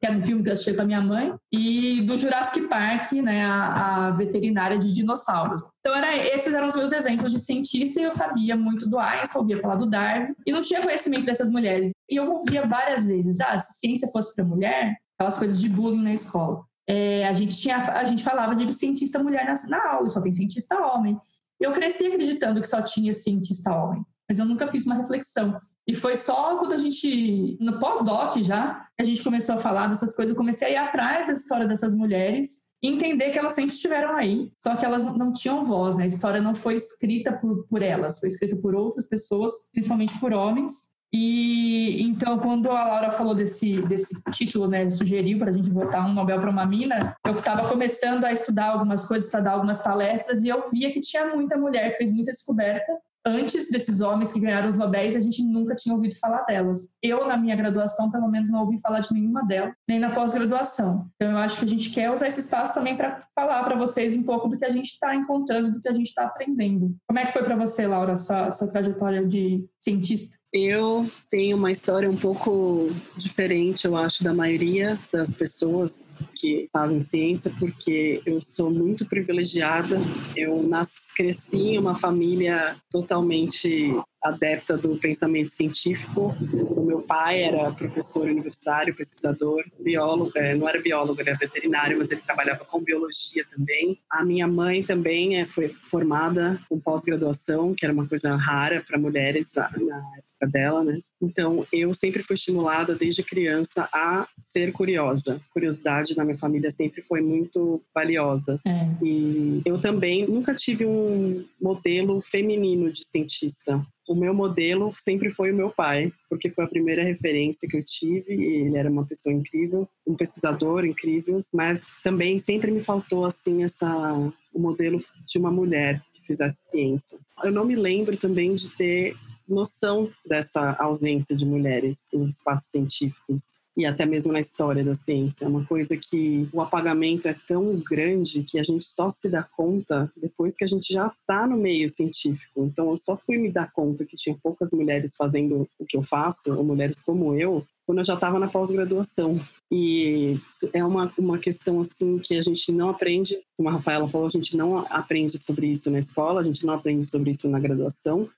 que 0.01 0.07
era 0.07 0.17
um 0.17 0.23
filme 0.23 0.43
que 0.43 0.49
eu 0.49 0.55
assisti 0.55 0.73
com 0.73 0.81
a 0.81 0.87
minha 0.87 1.03
mãe, 1.03 1.35
e 1.53 2.01
do 2.03 2.17
Jurassic 2.17 2.67
Park, 2.69 3.13
né, 3.13 3.45
a, 3.45 4.07
a, 4.07 4.11
veterinária 4.13 4.79
de 4.79 4.95
dinossauros. 4.95 5.63
Então, 5.81 5.95
era, 5.95 6.17
esses 6.17 6.53
eram 6.55 6.69
os 6.69 6.75
meus 6.75 6.91
exemplos 6.91 7.33
de 7.33 7.39
cientista, 7.39 8.01
e 8.01 8.05
eu 8.05 8.13
sabia 8.13 8.57
muito 8.57 8.89
do 8.89 8.99
Einstein, 8.99 9.41
ouvia 9.43 9.59
falar 9.59 9.77
do 9.77 9.89
Darwin, 9.89 10.35
e 10.47 10.53
não 10.53 10.63
tinha 10.63 10.81
conhecimento 10.81 11.27
dessas 11.27 11.51
mulheres. 11.51 11.93
E 12.11 12.17
eu 12.17 12.33
ouvia 12.33 12.67
várias 12.67 13.05
vezes, 13.05 13.41
ah, 13.41 13.59
se 13.59 13.79
ciência 13.79 14.09
fosse 14.09 14.35
para 14.35 14.43
mulher, 14.43 14.97
aquelas 15.19 15.37
coisas 15.37 15.61
de 15.61 15.69
bullying 15.69 16.03
na 16.03 16.15
escola. 16.15 16.65
É, 16.89 17.29
a, 17.29 17.33
gente 17.35 17.57
tinha, 17.59 17.77
a 17.77 18.05
gente 18.05 18.25
falava 18.25 18.57
de 18.57 18.73
cientista 18.73 19.23
mulher 19.23 19.45
na, 19.45 19.55
na 19.69 19.93
aula, 19.93 20.09
só 20.09 20.21
tem 20.21 20.33
cientista 20.33 20.81
homem. 20.81 21.17
Eu 21.61 21.73
cresci 21.73 22.07
acreditando 22.07 22.61
que 22.61 22.69
só 22.69 22.81
tinha 22.81 23.13
cientista 23.13 23.71
homem, 23.71 24.03
mas 24.29 24.39
eu 24.39 24.47
nunca 24.47 24.67
fiz 24.67 24.87
uma 24.87 24.95
reflexão. 24.95 25.61
E 25.87 25.95
foi 25.95 26.17
só 26.17 26.57
quando 26.57 26.73
a 26.73 26.79
gente, 26.79 27.59
no 27.61 27.79
pós-doc 27.79 28.39
já, 28.39 28.87
a 28.99 29.05
gente 29.05 29.23
começou 29.23 29.57
a 29.57 29.59
falar 29.59 29.89
dessas 29.89 30.15
coisas, 30.15 30.31
eu 30.31 30.37
comecei 30.37 30.69
a 30.69 30.71
ir 30.71 30.77
atrás 30.77 31.27
da 31.27 31.33
história 31.33 31.67
dessas 31.67 31.95
mulheres 31.95 32.71
e 32.83 32.89
entender 32.89 33.31
que 33.31 33.39
elas 33.39 33.53
sempre 33.53 33.75
estiveram 33.75 34.17
aí, 34.17 34.53
só 34.59 34.75
que 34.75 34.85
elas 34.85 35.05
não 35.05 35.33
tinham 35.33 35.63
voz, 35.63 35.97
né? 35.97 36.05
A 36.05 36.07
história 36.07 36.41
não 36.41 36.55
foi 36.55 36.77
escrita 36.77 37.33
por, 37.33 37.67
por 37.67 37.83
elas, 37.83 38.21
foi 38.21 38.29
escrita 38.29 38.57
por 38.57 38.75
outras 38.75 39.07
pessoas, 39.07 39.53
principalmente 39.73 40.19
por 40.19 40.33
homens. 40.33 40.90
E 41.13 42.03
então, 42.03 42.39
quando 42.39 42.71
a 42.71 42.87
Laura 42.87 43.11
falou 43.11 43.35
desse, 43.35 43.83
desse 43.83 44.23
título, 44.31 44.69
né, 44.69 44.89
sugeriu 44.89 45.39
para 45.39 45.51
a 45.51 45.53
gente 45.53 45.71
votar 45.71 46.07
um 46.07 46.13
Nobel 46.13 46.41
para 46.41 46.51
uma 46.51 46.67
mina, 46.67 47.17
eu 47.27 47.37
estava 47.37 47.69
começando 47.69 48.25
a 48.25 48.33
estudar 48.33 48.71
algumas 48.71 49.05
coisas 49.05 49.31
para 49.31 49.41
dar 49.41 49.53
algumas 49.53 49.81
palestras 49.81 50.43
e 50.43 50.49
eu 50.49 50.63
via 50.71 50.93
que 50.93 51.01
tinha 51.01 51.35
muita 51.35 51.57
mulher 51.57 51.91
que 51.91 51.97
fez 51.97 52.13
muita 52.13 52.33
descoberta 52.33 52.93
antes 53.25 53.71
desses 53.71 54.01
homens 54.01 54.33
que 54.33 54.41
ganharam 54.41 54.69
os 54.69 54.77
Nobéis, 54.77 55.15
a 55.15 55.21
gente 55.21 55.43
nunca 55.43 55.75
tinha 55.75 55.95
ouvido 55.95 56.19
falar 56.19 56.43
delas. 56.43 56.91
Eu, 57.03 57.27
na 57.27 57.37
minha 57.37 57.55
graduação, 57.55 58.11
pelo 58.11 58.29
menos 58.29 58.51
não 58.51 58.61
ouvi 58.61 58.81
falar 58.81 59.01
de 59.01 59.13
nenhuma 59.13 59.45
delas, 59.45 59.75
nem 59.89 59.99
na 59.99 60.11
pós-graduação. 60.11 61.09
Então, 61.17 61.33
eu 61.33 61.39
acho 61.39 61.59
que 61.59 61.65
a 61.65 61.69
gente 61.69 61.91
quer 61.91 62.11
usar 62.11 62.29
esse 62.29 62.41
espaço 62.41 62.75
também 62.75 62.97
para 62.97 63.21
falar 63.35 63.63
para 63.65 63.77
vocês 63.77 64.15
um 64.15 64.23
pouco 64.23 64.49
do 64.49 64.57
que 64.57 64.65
a 64.65 64.71
gente 64.71 64.91
está 64.91 65.15
encontrando, 65.15 65.73
do 65.73 65.81
que 65.81 65.89
a 65.89 65.95
gente 65.95 66.09
está 66.09 66.25
aprendendo. 66.25 66.97
Como 67.07 67.19
é 67.19 67.27
que 67.27 67.33
foi 67.33 67.43
para 67.43 67.57
você, 67.57 67.87
Laura, 67.87 68.17
sua, 68.17 68.51
sua 68.51 68.69
trajetória 68.69 69.25
de 69.27 69.67
cientista? 69.79 70.40
Eu 70.53 71.09
tenho 71.31 71.57
uma 71.57 71.71
história 71.71 72.11
um 72.11 72.17
pouco 72.17 72.91
diferente, 73.17 73.87
eu 73.87 73.97
acho, 73.97 74.25
da 74.25 74.35
maioria 74.35 74.99
das 75.13 75.33
pessoas 75.33 76.21
que 76.35 76.69
fazem 76.73 76.99
ciência, 76.99 77.53
porque 77.57 78.21
eu 78.27 78.43
sou 78.43 78.69
muito 78.69 79.07
privilegiada. 79.07 79.97
Eu 80.37 80.61
nasci, 80.61 81.15
cresci 81.15 81.61
em 81.61 81.79
uma 81.79 81.95
família 81.95 82.77
totalmente 82.91 83.95
adepta 84.21 84.77
do 84.77 84.97
pensamento 84.97 85.51
científico. 85.51 86.35
O 86.77 86.83
meu 86.83 87.01
pai 87.01 87.45
era 87.45 87.71
professor 87.71 88.29
universitário, 88.29 88.97
pesquisador, 88.97 89.63
biólogo, 89.79 90.33
é, 90.35 90.57
não 90.57 90.69
era 90.69 90.83
biólogo, 90.83 91.21
era 91.21 91.37
veterinário, 91.37 91.97
mas 91.97 92.11
ele 92.11 92.23
trabalhava 92.23 92.65
com 92.65 92.83
biologia 92.83 93.47
também. 93.49 94.01
A 94.11 94.25
minha 94.25 94.49
mãe 94.49 94.83
também 94.83 95.41
é, 95.41 95.47
foi 95.47 95.69
formada 95.69 96.61
com 96.69 96.81
pós-graduação, 96.81 97.73
que 97.73 97.87
era 97.87 97.95
uma 97.95 98.09
coisa 98.09 98.35
rara 98.35 98.85
para 98.85 98.99
mulheres 98.99 99.53
na 99.55 99.67
época 99.67 100.30
dela, 100.47 100.85
né? 100.85 101.01
Então, 101.23 101.67
eu 101.73 101.93
sempre 101.93 102.23
fui 102.23 102.35
estimulada 102.35 102.95
desde 102.95 103.23
criança 103.23 103.89
a 103.93 104.27
ser 104.41 104.73
curiosa. 104.73 105.41
Curiosidade 105.53 106.17
na 106.17 106.25
minha 106.25 106.39
família 106.39 106.71
sempre 106.71 107.03
foi 107.03 107.21
muito 107.21 107.83
valiosa. 107.95 108.59
É. 108.67 108.89
E 109.05 109.61
eu 109.65 109.79
também 109.81 110.27
nunca 110.27 110.55
tive 110.55 110.87
um 110.87 111.45
modelo 111.61 112.21
feminino 112.21 112.91
de 112.91 113.05
cientista 113.05 113.85
o 114.11 114.15
meu 114.17 114.35
modelo 114.35 114.93
sempre 114.97 115.31
foi 115.31 115.53
o 115.53 115.55
meu 115.55 115.71
pai, 115.71 116.13
porque 116.29 116.51
foi 116.51 116.65
a 116.65 116.69
primeira 116.69 117.05
referência 117.05 117.69
que 117.69 117.77
eu 117.77 117.85
tive. 117.85 118.33
ele 118.33 118.77
era 118.77 118.91
uma 118.91 119.07
pessoa 119.07 119.33
incrível, 119.33 119.89
um 120.05 120.17
pesquisador 120.17 120.85
incrível, 120.85 121.45
mas 121.53 121.83
também 122.03 122.37
sempre 122.41 122.73
me 122.73 122.83
faltou 122.83 123.25
assim 123.25 123.63
essa 123.63 124.13
o 124.53 124.59
modelo 124.59 124.99
de 125.29 125.39
uma 125.39 125.53
mulher 125.53 126.03
que 126.13 126.27
fizesse 126.27 126.71
ciência. 126.71 127.19
Eu 127.45 127.53
não 127.53 127.65
me 127.65 127.77
lembro 127.77 128.17
também 128.17 128.57
de 128.57 128.69
ter 128.71 129.15
noção 129.51 130.11
dessa 130.27 130.77
ausência 130.79 131.35
de 131.35 131.45
mulheres 131.45 132.09
nos 132.13 132.31
espaços 132.31 132.71
científicos 132.71 133.61
e 133.77 133.87
até 133.87 134.05
mesmo 134.05 134.33
na 134.33 134.41
história 134.41 134.85
da 134.85 134.95
ciência. 134.95 135.45
É 135.45 135.49
uma 135.49 135.65
coisa 135.65 135.97
que 135.97 136.49
o 136.53 136.61
apagamento 136.61 137.29
é 137.29 137.35
tão 137.47 137.77
grande 137.79 138.43
que 138.43 138.59
a 138.59 138.63
gente 138.63 138.85
só 138.85 139.09
se 139.09 139.29
dá 139.29 139.43
conta 139.43 140.11
depois 140.17 140.55
que 140.55 140.65
a 140.65 140.67
gente 140.67 140.93
já 140.93 141.07
está 141.07 141.47
no 141.47 141.57
meio 141.57 141.89
científico. 141.89 142.65
Então, 142.65 142.91
eu 142.91 142.97
só 142.97 143.17
fui 143.17 143.39
me 143.39 143.51
dar 143.51 143.73
conta 143.73 144.05
que 144.05 144.17
tinha 144.17 144.37
poucas 144.43 144.73
mulheres 144.73 145.15
fazendo 145.17 145.69
o 145.79 145.87
que 145.87 145.97
eu 145.97 146.03
faço, 146.03 146.53
ou 146.53 146.65
mulheres 146.65 147.01
como 147.01 147.35
eu, 147.35 147.65
quando 147.87 147.99
eu 147.99 148.05
já 148.05 148.15
estava 148.15 148.39
na 148.39 148.49
pós-graduação. 148.49 149.41
E 149.73 150.39
é 150.73 150.85
uma, 150.85 151.13
uma 151.17 151.39
questão 151.39 151.81
assim 151.81 152.19
que 152.19 152.37
a 152.37 152.43
gente 152.43 152.71
não 152.73 152.91
aprende, 152.91 153.39
como 153.57 153.69
a 153.69 153.73
Rafaela 153.73 154.09
falou, 154.09 154.27
a 154.27 154.31
gente 154.31 154.57
não 154.57 154.79
aprende 154.79 155.39
sobre 155.39 155.69
isso 155.69 155.91
na 155.91 155.99
escola, 155.99 156.41
a 156.41 156.45
gente 156.45 156.67
não 156.67 156.75
aprende 156.75 157.05
sobre 157.07 157.31
isso 157.31 157.49
na 157.49 157.59
graduação 157.59 158.29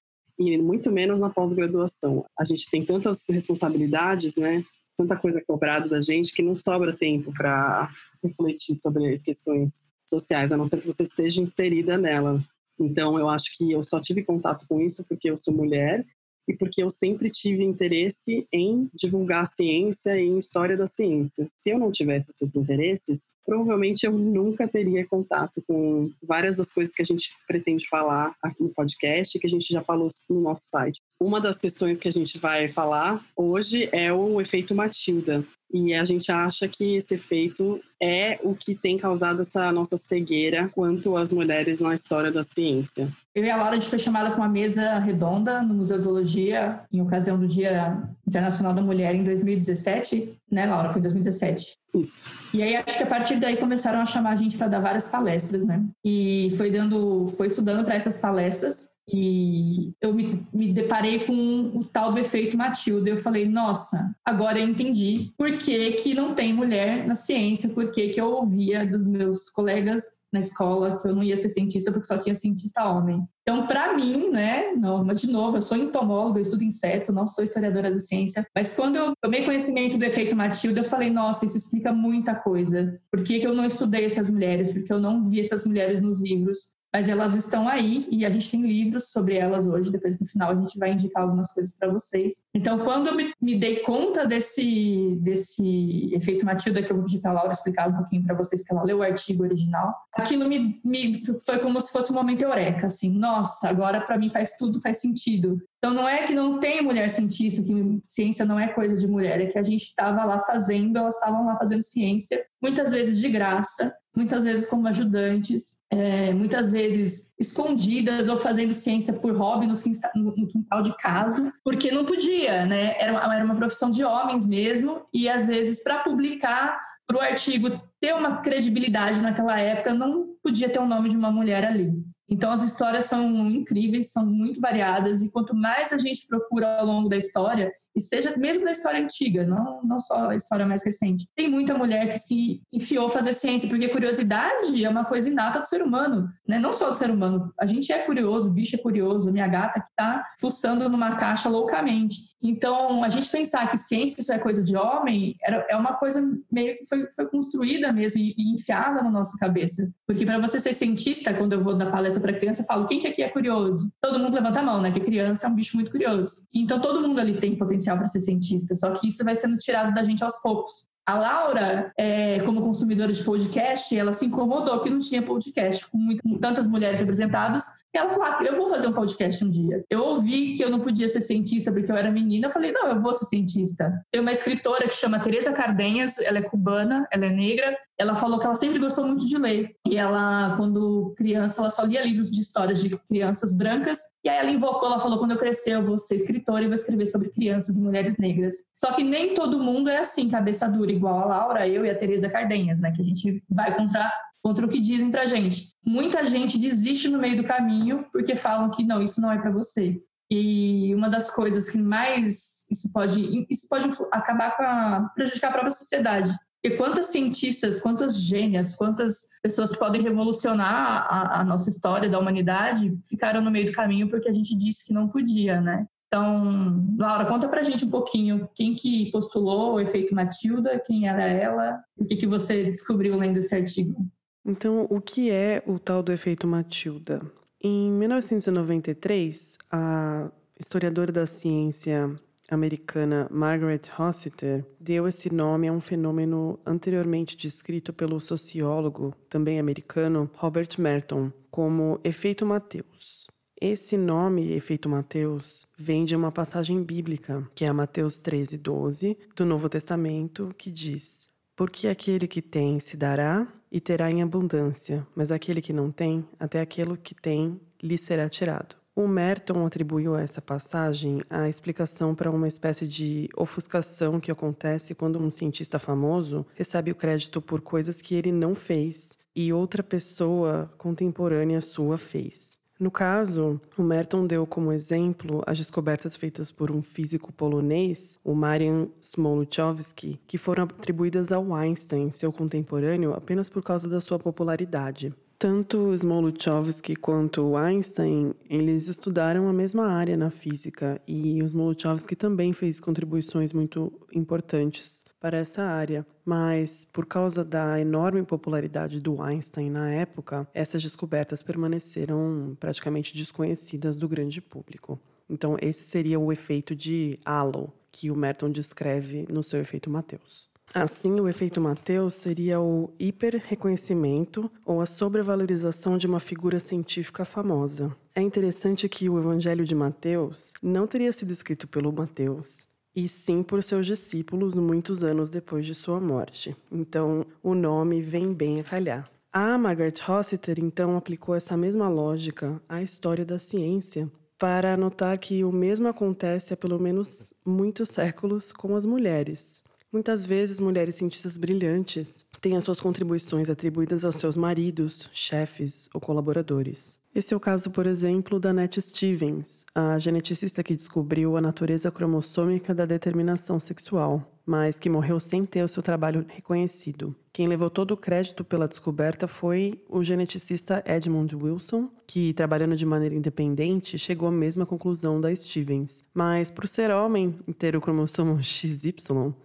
e 0.51 0.59
muito 0.59 0.91
menos 0.91 1.21
na 1.21 1.31
pós-graduação. 1.31 2.25
A 2.39 2.45
gente 2.45 2.71
tem 2.71 2.85
tantas 2.85 3.25
responsabilidades, 3.29 4.37
né? 4.37 4.65
tanta 4.97 5.17
coisa 5.17 5.43
cobrada 5.47 5.89
da 5.89 6.01
gente 6.01 6.33
que 6.33 6.43
não 6.43 6.55
sobra 6.55 6.97
tempo 6.97 7.33
para 7.33 7.91
refletir 8.23 8.75
sobre 8.75 9.13
as 9.13 9.21
questões 9.21 9.91
sociais, 10.09 10.53
a 10.53 10.57
não 10.57 10.67
ser 10.67 10.81
que 10.81 10.87
você 10.87 11.03
esteja 11.03 11.43
inserida 11.43 11.97
nela. 11.97 12.43
Então, 12.79 13.19
eu 13.19 13.29
acho 13.29 13.57
que 13.57 13.71
eu 13.73 13.83
só 13.83 14.01
tive 14.01 14.23
contato 14.23 14.67
com 14.69 14.81
isso 14.81 15.05
porque 15.09 15.31
eu 15.31 15.39
sou 15.39 15.55
mulher 15.55 16.05
e 16.49 16.55
porque 16.55 16.83
eu 16.83 16.91
sempre 16.91 17.31
tive 17.31 17.63
interesse 17.63 18.47
em 18.53 18.89
divulgar 18.95 19.43
a 19.43 19.47
ciência 19.47 20.19
e 20.19 20.27
em 20.27 20.39
história 20.39 20.77
da 20.77 20.87
ciência. 20.87 21.49
Se 21.57 21.71
eu 21.71 21.79
não 21.79 21.93
tivesse 21.93 22.31
esses 22.31 22.57
interesses, 22.57 23.35
provavelmente 23.45 24.05
eu 24.05 24.13
nunca 24.13 24.67
teria 24.67 25.07
contato 25.07 25.63
com 25.67 26.11
várias 26.23 26.57
das 26.57 26.73
coisas 26.73 26.95
que 26.95 27.03
a 27.03 27.05
gente 27.05 27.31
pretende 27.47 27.89
falar 27.89 28.35
aqui 28.43 28.63
no 28.63 28.73
podcast, 28.73 29.39
que 29.39 29.47
a 29.47 29.51
gente 29.51 29.73
já 29.73 29.83
falou 29.83 30.09
no 30.29 30.41
nosso 30.41 30.69
site. 30.69 31.01
Uma 31.23 31.41
das 31.41 31.57
questões 31.61 32.01
que 32.01 32.09
a 32.09 32.13
gente 32.13 32.37
vai 32.37 32.69
falar 32.69 33.25
hoje 33.37 33.89
é 33.93 34.13
o 34.13 34.41
efeito 34.41 34.75
Matilda. 34.75 35.45
E 35.73 35.95
a 35.95 36.05
gente 36.05 36.31
acha 36.33 36.67
que 36.67 36.97
esse 36.97 37.15
efeito 37.15 37.81
é 38.03 38.41
o 38.43 38.57
que 38.57 38.75
tem 38.75 38.99
causado 38.99 39.41
essa 39.41 39.71
nossa 39.71 39.97
cegueira 39.97 40.69
quanto 40.75 41.17
às 41.17 41.33
mulheres 41.33 41.79
na 41.79 41.95
história 41.95 42.33
da 42.33 42.43
ciência. 42.43 43.09
Eu 43.35 43.45
e 43.45 43.51
a 43.51 43.57
Laura, 43.57 43.71
a 43.71 43.75
gente 43.75 43.89
foi 43.89 44.01
chamada 44.01 44.31
para 44.31 44.39
uma 44.39 44.49
mesa 44.49 44.99
redonda 44.99 45.63
no 45.63 45.75
Museu 45.75 45.97
de 45.97 46.05
Zoologia, 46.05 46.81
em 46.93 47.01
ocasião 47.01 47.39
do 47.39 47.47
Dia 47.47 48.03
Internacional 48.27 48.75
da 48.75 48.83
Mulher, 48.83 49.15
em 49.15 49.23
2017, 49.23 50.39
né, 50.51 50.67
Laura? 50.67 50.91
Foi 50.91 50.99
em 50.99 51.03
2017. 51.03 51.79
Isso. 51.95 52.27
E 52.53 52.63
aí, 52.63 52.77
acho 52.77 52.99
que 52.99 53.05
a 53.05 53.07
partir 53.07 53.37
daí 53.37 53.57
começaram 53.57 54.01
a 54.01 54.07
chamar 54.07 54.31
a 54.31 54.37
gente 54.37 54.59
para 54.59 54.69
dar 54.69 54.81
várias 54.81 55.07
palestras, 55.07 55.65
né? 55.65 55.83
E 56.05 56.53
foi 56.59 56.71
dando, 56.71 57.27
foi 57.29 57.47
estudando 57.47 57.85
para 57.85 57.95
essas 57.95 58.19
palestras 58.19 58.92
e 59.13 59.93
eu 60.01 60.15
me, 60.15 60.47
me, 60.53 60.73
deparei 60.73 61.21
com 61.21 61.33
o 61.75 61.85
tal 61.85 62.13
do 62.13 62.19
efeito 62.19 62.57
Matilda. 62.57 63.11
Eu 63.11 63.19
falei, 63.19 63.47
nossa, 63.47 64.15
agora 64.25 64.59
eu 64.59 64.67
entendi 64.67 65.33
por 65.37 65.59
que, 65.59 65.93
que 65.93 66.15
não 66.15 66.35
tem 66.35 66.55
mulher 66.55 67.07
na 67.07 67.15
ciência, 67.15 67.69
por 67.69 67.93
que, 67.93 68.09
que 68.09 68.21
eu 68.21 68.31
ouvia 68.31 68.87
dos 68.87 69.07
meus 69.07 69.51
colegas 69.51 70.23
na 70.33 70.41
escola 70.41 70.99
que 70.99 71.07
eu 71.07 71.15
não 71.15 71.23
ia 71.23 71.37
ser 71.37 71.51
cientista 71.51 71.93
porque 71.93 72.07
só 72.07 72.17
tinha 72.17 72.35
cientista 72.35 72.85
homem. 72.85 73.23
Então, 73.43 73.67
para 73.67 73.95
mim, 73.95 74.31
né, 74.31 74.73
não, 74.73 75.05
de 75.05 75.27
novo, 75.27 75.59
eu 75.59 75.63
sou 75.63 75.77
entomóloga, 75.77 76.39
eu 76.39 76.43
estudo 76.43 76.65
inseto, 76.65 77.13
não 77.13 77.27
sou 77.27 77.45
historiadora 77.45 77.91
da 77.91 77.99
ciência, 78.01 78.47
mas 78.55 78.73
quando 78.73 78.97
eu 78.97 79.13
tomei 79.21 79.45
conhecimento 79.45 79.99
do 79.99 80.05
efeito 80.05 80.35
Matilda, 80.35 80.81
eu 80.81 80.85
falei, 80.85 81.11
nossa, 81.11 81.45
isso 81.45 81.57
explica 81.57 81.93
muita 81.93 82.35
coisa. 82.35 82.99
Por 83.11 83.23
que, 83.23 83.41
que 83.41 83.47
eu 83.47 83.53
não 83.53 83.67
estudei 83.67 84.07
essas 84.07 84.31
mulheres? 84.31 84.71
Porque 84.71 84.93
eu 84.93 85.01
não 85.01 85.29
vi 85.29 85.41
essas 85.41 85.67
mulheres 85.67 86.01
nos 86.01 86.19
livros? 86.19 86.71
Mas 86.93 87.09
elas 87.09 87.35
estão 87.35 87.67
aí 87.67 88.07
e 88.11 88.27
a 88.27 88.31
gente 88.31 88.51
tem 88.51 88.61
livros 88.61 89.11
sobre 89.11 89.37
elas 89.37 89.67
hoje. 89.67 89.91
Depois 89.91 90.19
no 90.19 90.27
final 90.27 90.51
a 90.51 90.55
gente 90.55 90.79
vai 90.79 90.93
indicar 90.93 91.23
algumas 91.23 91.53
coisas 91.53 91.75
para 91.75 91.91
vocês. 91.91 92.45
Então, 92.55 92.81
quando 92.81 93.07
eu 93.07 93.15
me, 93.15 93.33
me, 93.41 93.57
dei 93.57 93.77
conta 93.77 94.27
desse, 94.27 95.17
desse 95.21 96.11
efeito 96.15 96.45
Matilda, 96.45 96.83
que 96.83 96.93
eu 96.93 96.97
vou 96.97 97.07
pedir 97.07 97.21
para 97.21 97.31
a 97.31 97.35
Laura 97.35 97.51
explicar 97.51 97.89
um 97.89 97.97
pouquinho 97.97 98.25
para 98.25 98.37
vocês, 98.37 98.63
que 98.63 98.73
ela 98.73 98.85
leu 98.85 98.99
o 98.99 99.03
artigo 99.03 99.43
original, 99.43 99.95
aquilo 100.13 100.47
me, 100.47 100.81
me 100.85 101.23
foi 101.45 101.59
como 101.59 101.81
se 101.81 101.91
fosse 101.91 102.13
um 102.13 102.15
momento 102.15 102.43
eureka, 102.43 102.87
assim, 102.87 103.11
nossa, 103.11 103.69
agora 103.69 104.01
para 104.01 104.19
mim 104.19 104.29
faz 104.29 104.57
tudo, 104.59 104.81
faz 104.81 105.01
sentido. 105.01 105.63
Então, 105.79 105.95
não 105.95 106.09
é 106.09 106.27
que 106.27 106.35
não 106.35 106.61
tem 106.61 106.83
mulher 106.83 107.11
cientista, 107.11 107.63
que 107.63 108.03
ciência 108.07 108.45
não 108.45 108.59
é 108.59 108.69
coisa 108.69 108.97
de 108.97 109.07
mulher, 109.07 109.41
é 109.41 109.47
que 109.47 109.59
a 109.59 109.65
gente 109.65 109.83
estava 109.83 110.25
lá 110.25 110.41
fazendo, 110.41 110.99
elas 110.99 111.17
estavam 111.17 111.45
lá 111.47 111.57
fazendo 111.57 111.83
ciência, 111.83 112.45
muitas 112.63 112.93
vezes 112.93 113.19
de 113.19 113.29
graça, 113.29 113.93
muitas 114.15 114.45
vezes 114.45 114.67
como 114.67 114.87
ajudantes, 114.87 115.83
é, 115.91 116.33
muitas 116.33 116.71
vezes 116.71 117.35
escondidas 117.39 118.29
ou 118.29 118.37
fazendo 118.37 118.75
ciência 118.75 119.15
por 119.15 119.35
hobby 119.37 119.67
no 119.67 120.47
quintal 120.47 120.83
de 120.83 120.97
casa, 120.97 121.53
porque 121.65 121.91
não 121.91 122.05
podia, 122.05 122.67
né? 122.67 122.95
Era 122.99 123.13
era 123.35 123.45
uma 123.45 123.57
profissão 123.57 123.91
de 123.91 124.05
homens 124.05 124.47
mesmo, 124.47 125.03
e 125.13 125.29
às 125.29 125.47
vezes 125.47 125.83
para 125.83 125.99
publicar 126.01 126.79
para 127.07 127.19
o 127.19 127.21
artigo 127.21 127.71
ter 128.01 128.15
uma 128.15 128.39
credibilidade 128.41 129.21
naquela 129.21 129.59
época, 129.61 129.93
não 129.93 130.35
podia 130.43 130.69
ter 130.69 130.79
o 130.79 130.87
nome 130.87 131.11
de 131.11 131.17
uma 131.17 131.31
mulher 131.31 131.65
ali. 131.65 131.93
Então, 132.29 132.51
as 132.51 132.63
histórias 132.63 133.05
são 133.05 133.51
incríveis, 133.51 134.11
são 134.11 134.25
muito 134.25 134.61
variadas, 134.61 135.23
e 135.23 135.31
quanto 135.31 135.55
mais 135.55 135.93
a 135.93 135.99
gente 135.99 136.27
procura 136.27 136.79
ao 136.79 136.87
longo 136.87 137.09
da 137.09 137.17
história, 137.17 137.71
e 137.95 138.01
seja 138.01 138.35
mesmo 138.37 138.65
da 138.65 138.73
história 138.73 139.01
antiga, 139.01 139.47
não, 139.47 139.83
não 139.85 139.99
só 139.99 140.31
a 140.31 140.37
história 140.37 140.67
mais 140.67 140.85
recente. 140.85 141.27
Tem 141.37 141.49
muita 141.49 141.77
mulher 141.77 142.09
que 142.09 142.19
se 142.19 142.63
enfiou 142.73 143.07
a 143.07 143.11
fazer 143.11 143.33
ciência, 143.33 143.69
porque 143.69 143.89
curiosidade 143.89 144.85
é 144.85 144.89
uma 144.89 145.05
coisa 145.05 145.29
inata 145.29 145.61
do 145.61 145.67
ser 145.67 145.83
humano, 145.83 146.29
né? 146.47 146.59
não 146.59 146.73
só 146.73 146.91
do 146.91 146.97
ser 146.97 147.11
humano. 147.11 147.53
A 147.61 147.67
gente 147.67 147.93
é 147.93 147.99
curioso, 147.99 148.49
o 148.49 148.53
bicho 148.53 148.77
é 148.77 148.79
curioso, 148.79 149.29
a 149.29 149.33
minha 149.33 149.47
gata 149.47 149.81
que 149.81 149.87
está 149.89 150.25
fuçando 150.41 150.89
numa 150.89 151.17
caixa 151.17 151.49
loucamente. 151.49 152.17
Então, 152.43 153.05
a 153.05 153.09
gente 153.09 153.31
pensar 153.31 153.71
que 153.71 153.77
ciência 153.77 154.21
isso 154.21 154.33
é 154.33 154.39
coisa 154.39 154.63
de 154.63 154.77
homem 154.77 155.37
era, 155.43 155.67
é 155.69 155.77
uma 155.77 155.95
coisa 155.95 156.23
meio 156.51 156.77
que 156.77 156.87
foi, 156.87 157.09
foi 157.15 157.29
construída 157.29 157.93
mesmo 157.93 158.21
e, 158.21 158.35
e 158.37 158.55
enfiada 158.55 159.03
na 159.03 159.11
nossa 159.11 159.37
cabeça. 159.39 159.91
Porque 160.07 160.25
para 160.25 160.39
você 160.39 160.59
ser 160.59 160.73
cientista, 160.73 161.33
quando 161.35 161.53
eu 161.53 161.63
vou 161.63 161.77
dar 161.77 161.91
palestra 161.91 162.21
para 162.21 162.33
criança, 162.33 162.63
eu 162.63 162.67
falo: 162.67 162.87
quem 162.87 163.01
que 163.01 163.07
aqui 163.07 163.23
é 163.23 163.29
curioso? 163.29 163.93
Todo 164.01 164.19
mundo 164.19 164.35
levanta 164.35 164.61
a 164.61 164.63
mão, 164.63 164.81
né? 164.81 164.91
Que 164.91 165.01
criança 165.01 165.47
é 165.47 165.51
um 165.51 165.55
bicho 165.55 165.77
muito 165.77 165.91
curioso. 165.91 166.47
Então, 166.55 166.81
todo 166.81 167.01
mundo 167.01 167.21
ali 167.21 167.39
tem 167.39 167.57
potencial 167.57 167.82
potencial 167.83 167.97
para 167.97 168.07
ser 168.07 168.21
cientista, 168.21 168.75
só 168.75 168.91
que 168.93 169.09
isso 169.09 169.25
vai 169.25 169.35
sendo 169.35 169.57
tirado 169.57 169.93
da 169.93 170.03
gente 170.03 170.23
aos 170.23 170.41
poucos. 170.41 170.87
A 171.05 171.19
Laura, 171.19 171.93
é, 171.99 172.39
como 172.41 172.63
consumidora 172.63 173.13
de 173.13 173.25
podcast, 173.25 173.97
ela 173.97 174.13
se 174.13 174.25
incomodou 174.25 174.81
que 174.81 174.89
não 174.89 175.01
tinha 175.01 175.21
podcast 175.21 175.89
com, 175.89 175.99
muito, 175.99 176.23
com 176.23 176.39
tantas 176.39 176.67
mulheres 176.67 177.01
representadas. 177.01 177.65
Ela 177.95 178.11
falou: 178.11 178.25
ah, 178.25 178.45
eu 178.45 178.57
vou 178.57 178.67
fazer 178.69 178.87
um 178.87 178.93
podcast 178.93 179.45
um 179.45 179.49
dia. 179.49 179.85
Eu 179.91 180.03
ouvi 180.05 180.57
que 180.57 180.65
eu 180.65 180.71
não 180.71 180.81
podia 180.81 181.09
ser 181.09 181.21
cientista 181.21 181.71
porque 181.71 181.91
eu 181.91 181.97
era 181.97 182.11
menina. 182.11 182.47
Eu 182.47 182.51
falei: 182.51 182.73
não, 182.73 182.89
eu 182.89 183.01
vou 183.01 183.13
ser 183.13 183.27
cientista. 183.27 184.05
Tem 184.11 184.21
uma 184.21 184.33
escritora 184.33 184.85
que 184.85 184.95
chama 184.95 185.21
Teresa 185.21 185.53
Cardenhas, 185.53 186.19
ela 186.19 186.39
é 186.39 186.43
cubana, 186.43 187.07
ela 187.13 187.27
é 187.27 187.31
negra. 187.31 187.77
Ela 187.99 188.17
falou 188.17 188.39
que 188.39 188.47
ela 188.47 188.55
sempre 188.55 188.79
gostou 188.79 189.07
muito 189.07 189.27
de 189.27 189.37
ler. 189.37 189.77
E 189.87 189.97
ela, 189.97 190.57
quando 190.57 191.15
criança, 191.17 191.61
ela 191.61 191.71
só 191.71 191.83
lia 191.83 192.03
livros 192.03 192.31
de 192.31 192.41
histórias 192.41 192.81
de 192.81 192.97
crianças 192.97 193.55
brancas. 193.55 193.99
E 194.25 194.29
aí 194.29 194.39
ela 194.39 194.51
invocou, 194.51 194.89
ela 194.89 195.01
falou: 195.01 195.19
quando 195.19 195.33
eu 195.33 195.39
crescer, 195.39 195.73
eu 195.73 195.85
vou 195.85 195.99
ser 195.99 196.15
escritora 196.15 196.65
e 196.65 196.69
vou 196.69 196.75
escrever 196.75 197.07
sobre 197.07 197.29
crianças 197.31 197.77
e 197.77 197.83
mulheres 197.83 198.17
negras. 198.17 198.55
Só 198.81 198.93
que 198.93 199.05
nem 199.05 199.35
todo 199.35 199.63
mundo 199.63 199.91
é 199.91 199.99
assim, 199.99 200.29
cabeça 200.29 200.69
dura 200.69 200.91
igual 200.91 201.21
a 201.21 201.27
Laura, 201.27 201.69
eu 201.69 201.85
e 201.85 201.91
a 201.91 201.95
Tereza 201.95 202.29
Cardenhas, 202.29 202.81
né? 202.81 202.93
Que 202.93 203.03
a 203.03 203.05
gente 203.05 203.43
vai 203.49 203.75
contra, 203.77 204.11
contra 204.43 204.67
o 204.67 204.69
que 204.69 204.81
dizem 204.81 205.11
pra 205.11 205.27
gente. 205.27 205.69
Muita 205.85 206.27
gente 206.27 206.59
desiste 206.59 207.09
no 207.09 207.19
meio 207.19 207.37
do 207.37 207.45
caminho 207.45 208.07
porque 208.13 208.35
falam 208.35 208.71
que 208.71 208.83
não, 208.83 209.03
isso 209.03 209.21
não 209.21 209.31
é 209.31 209.39
para 209.39 209.51
você. 209.51 210.03
E 210.31 210.95
uma 210.95 211.09
das 211.09 211.31
coisas 211.31 211.69
que 211.69 211.79
mais 211.79 212.67
isso 212.71 212.91
pode, 212.93 213.47
isso 213.51 213.69
pode 213.69 213.87
acabar 214.11 214.57
com 214.57 214.63
a, 214.63 215.11
prejudicar 215.15 215.49
a 215.49 215.53
própria 215.53 215.71
sociedade. 215.71 216.35
E 216.65 216.71
quantas 216.71 217.07
cientistas, 217.07 217.81
quantas 217.81 218.17
gênias, 218.17 218.75
quantas 218.75 219.29
pessoas 219.43 219.77
podem 219.77 220.01
revolucionar 220.01 221.07
a, 221.09 221.41
a, 221.41 221.45
nossa 221.45 221.69
história 221.69 222.09
da 222.09 222.19
humanidade 222.19 222.97
ficaram 223.07 223.41
no 223.41 223.51
meio 223.51 223.67
do 223.67 223.73
caminho 223.73 224.09
porque 224.09 224.29
a 224.29 224.33
gente 224.33 224.57
disse 224.57 224.85
que 224.85 224.95
não 224.95 225.09
podia, 225.09 225.61
né? 225.61 225.87
Então, 226.07 226.87
Laura, 226.99 227.25
conta 227.27 227.49
pra 227.49 227.63
gente 227.63 227.85
um 227.85 227.91
pouquinho 227.91 228.49
quem 228.55 228.75
que 228.75 229.11
postulou 229.11 229.75
o 229.75 229.81
efeito 229.81 230.15
Matilda, 230.15 230.81
quem 230.87 231.09
era 231.09 231.25
ela, 231.25 231.83
o 231.97 232.05
que, 232.05 232.17
que 232.17 232.27
você 232.27 232.65
descobriu 232.65 233.17
lendo 233.17 233.39
esse 233.39 233.55
artigo. 233.55 234.07
Então, 234.45 234.87
o 234.91 235.01
que 235.01 235.31
é 235.31 235.63
o 235.67 235.79
tal 235.79 236.03
do 236.03 236.13
efeito 236.13 236.47
Matilda? 236.47 237.23
Em 237.63 237.91
1993, 237.93 239.57
a 239.71 240.31
historiadora 240.59 241.13
da 241.13 241.27
ciência 241.27 242.11
americana 242.51 243.29
Margaret 243.31 243.83
Rossiter 243.97 244.67
deu 244.81 245.07
esse 245.07 245.33
nome 245.33 245.69
a 245.69 245.73
um 245.73 245.81
fenômeno 245.81 246.59
anteriormente 246.67 247.37
descrito 247.37 247.93
pelo 247.93 248.19
sociólogo, 248.21 249.15
também 249.29 249.61
americano, 249.61 250.29
Robert 250.35 250.69
Merton, 250.77 251.33
como 251.51 252.01
efeito 252.03 252.45
Mateus. 252.45 253.29
Esse 253.61 253.97
nome, 253.97 254.53
efeito 254.53 254.89
Mateus, 254.89 255.69
vem 255.79 256.05
de 256.05 256.17
uma 256.17 256.33
passagem 256.33 256.83
bíblica, 256.83 257.49
que 257.55 257.65
é 257.65 257.73
Mateus 257.73 258.19
13, 258.19 258.59
12, 258.59 259.17
do 259.37 259.47
Novo 259.47 259.69
Testamento, 259.69 260.53
que 260.59 260.69
diz: 260.69 261.29
Porque 261.55 261.87
aquele 261.87 262.27
que 262.27 262.43
tem 262.43 262.81
se 262.81 262.97
dará 262.97 263.47
e 263.73 263.81
terá 263.81 264.11
em 264.11 264.23
abundância, 264.23 265.07
mas 265.17 265.33
aquele 265.33 265.63
que 265.63 265.73
não 265.73 265.91
tem, 265.91 266.29
até 266.39 266.61
aquilo 266.61 266.95
que 266.95 267.15
tem 267.15 267.59
lhe 267.83 267.97
será 267.97 268.29
tirado. 268.29 268.77
O 268.95 269.09
Merton 269.09 269.65
atribuiu 269.65 270.15
a 270.15 270.21
essa 270.21 270.43
passagem 270.43 271.23
a 271.31 271.49
explicação 271.49 272.15
para 272.15 272.31
uma 272.31 272.47
espécie 272.47 272.87
de 272.87 273.31
ofuscação 273.35 274.21
que 274.21 274.31
acontece 274.31 274.95
quando 274.95 275.19
um 275.19 275.31
cientista 275.31 275.79
famoso 275.79 276.45
recebe 276.55 276.91
o 276.91 276.95
crédito 276.95 277.41
por 277.41 277.63
coisas 277.63 278.03
que 278.03 278.15
ele 278.15 278.31
não 278.31 278.55
fez 278.55 279.17
e 279.35 279.51
outra 279.51 279.83
pessoa 279.83 280.71
contemporânea 280.77 281.63
sua 281.63 281.97
fez. 281.97 282.62
No 282.83 282.91
caso, 282.91 283.61
o 283.79 283.83
Merton 283.85 284.27
deu 284.27 284.45
como 284.45 284.73
exemplo 284.73 285.41
as 285.47 285.57
descobertas 285.57 286.17
feitas 286.17 286.51
por 286.51 286.69
um 286.69 286.83
físico 286.83 287.33
polonês, 287.33 288.19
o 288.25 288.35
Marian 288.35 288.89
Smoluchowski, 289.01 290.21
que 290.27 290.37
foram 290.37 290.65
atribuídas 290.65 291.31
ao 291.31 291.55
Einstein, 291.55 292.11
seu 292.11 292.33
contemporâneo, 292.33 293.15
apenas 293.15 293.49
por 293.49 293.63
causa 293.63 293.89
da 293.89 294.01
sua 294.01 294.19
popularidade. 294.19 295.15
Tanto 295.39 295.95
Smoluchowski 295.95 296.97
quanto 296.97 297.57
Einstein, 297.57 298.35
eles 298.51 298.89
estudaram 298.89 299.47
a 299.47 299.53
mesma 299.53 299.87
área 299.87 300.17
na 300.17 300.31
física 300.31 301.01
e 301.07 301.39
Smoluchowski 301.39 302.17
também 302.17 302.53
fez 302.53 302.81
contribuições 302.81 303.53
muito 303.53 303.93
importantes 304.13 305.05
para 305.23 305.39
essa 305.39 305.63
área, 305.63 306.05
mas 306.25 306.85
por 306.93 307.07
causa 307.07 307.45
da 307.45 307.81
enorme 307.81 308.25
popularidade 308.25 308.99
do 308.99 309.23
Einstein 309.23 309.71
na 309.71 309.89
época, 309.89 310.49
essas 310.53 310.83
descobertas 310.83 311.45
permaneceram 311.45 312.57
praticamente 312.59 313.17
desconhecidas 313.17 313.97
do 313.97 314.09
grande 314.09 314.41
público. 314.41 314.99
Então, 315.31 315.57
esse 315.63 315.85
seria 315.85 316.19
o 316.19 316.33
efeito 316.33 316.75
de 316.75 317.21
halo 317.25 317.73
que 317.93 318.11
o 318.11 318.17
Merton 318.17 318.51
descreve 318.51 319.25
no 319.31 319.45
seu 319.45 319.61
efeito 319.61 319.89
Mateus. 319.89 320.51
Assim, 320.75 321.21
o 321.21 321.29
efeito 321.29 321.61
Mateus 321.61 322.15
seria 322.15 322.61
o 322.61 322.93
hiperreconhecimento 322.99 324.51
ou 324.65 324.81
a 324.81 324.87
sobrevalorização 324.87 325.99
de 325.99 326.07
uma 326.07 326.19
figura 326.19 326.59
científica 326.59 327.25
famosa. 327.25 327.95
É 328.15 328.21
interessante 328.21 328.89
que 328.89 329.09
o 329.09 329.19
Evangelho 329.19 329.65
de 329.65 329.75
Mateus 329.75 330.53
não 330.63 330.87
teria 330.87 331.13
sido 331.13 331.31
escrito 331.31 331.69
pelo 331.69 331.93
Mateus, 331.93 332.67
e 332.95 333.09
sim 333.09 333.43
por 333.43 333.63
seus 333.63 333.87
discípulos 333.87 334.55
muitos 334.55 335.03
anos 335.03 335.29
depois 335.29 335.67
de 335.67 335.75
sua 335.75 336.01
morte. 336.01 336.57
Então, 336.71 337.27
o 337.43 337.55
nome 337.55 338.01
vem 338.01 338.33
bem 338.33 338.61
a 338.61 338.65
calhar. 338.65 339.11
A 339.33 339.57
Margaret 339.57 339.95
Rossiter, 340.05 340.59
então, 340.59 340.97
aplicou 340.97 341.35
essa 341.35 341.57
mesma 341.57 341.89
lógica 341.89 342.61
à 342.69 342.83
história 342.83 343.25
da 343.25 343.39
ciência 343.39 344.11
para 344.39 344.77
notar 344.77 345.17
que 345.19 345.45
o 345.45 345.53
mesmo 345.53 345.89
acontece 345.89 346.53
há 346.53 346.57
pelo 346.57 346.79
menos 346.79 347.33
muitos 347.45 347.89
séculos 347.89 348.53
com 348.53 348.75
as 348.75 348.85
mulheres. 348.85 349.63
Muitas 349.93 350.27
vezes, 350.27 350.59
mulheres 350.59 350.97
cientistas 350.97 351.37
brilhantes 351.37 352.27
têm 352.41 352.57
as 352.57 352.65
suas 352.65 352.81
contribuições 352.81 353.49
atribuídas 353.49 354.05
aos 354.05 354.17
seus 354.17 354.37
maridos, 354.37 355.09
chefes 355.13 355.89
ou 355.95 356.01
colaboradores. 356.01 356.99
Esse 357.15 357.35
é 357.35 357.37
o 357.37 357.41
caso, 357.41 357.71
por 357.71 357.87
exemplo, 357.87 358.41
da 358.41 358.55
Nett 358.55 358.81
Stevens, 358.81 359.67
a 359.75 359.99
geneticista 359.99 360.63
que 360.63 360.75
descobriu 360.75 361.37
a 361.37 361.43
natureza 361.43 361.91
cromossômica 361.91 362.75
da 362.75 362.87
determinação 362.87 363.61
sexual, 363.61 364.41
mas 364.47 364.79
que 364.79 364.89
morreu 364.89 365.21
sem 365.21 365.45
ter 365.45 365.63
o 365.63 365.69
seu 365.69 365.83
trabalho 365.83 366.25
reconhecido. 366.27 367.15
Quem 367.31 367.47
levou 367.47 367.69
todo 367.69 367.91
o 367.91 367.99
crédito 367.99 368.43
pela 368.43 368.67
descoberta 368.67 369.29
foi 369.29 369.79
o 369.91 370.03
geneticista 370.03 370.83
Edmund 370.87 371.37
Wilson, 371.37 371.91
que, 372.07 372.33
trabalhando 372.33 372.75
de 372.77 372.87
maneira 372.87 373.15
independente, 373.15 373.99
chegou 373.99 374.31
à 374.31 374.33
mesma 374.33 374.65
conclusão 374.65 375.21
da 375.21 375.35
Stevens. 375.37 376.07
Mas, 376.15 376.51
por 376.51 376.67
ser 376.67 376.91
homem 376.91 377.37
e 377.47 377.53
ter 377.53 377.77
o 377.77 377.81
cromossomo 377.83 378.41
XY, 378.43 378.95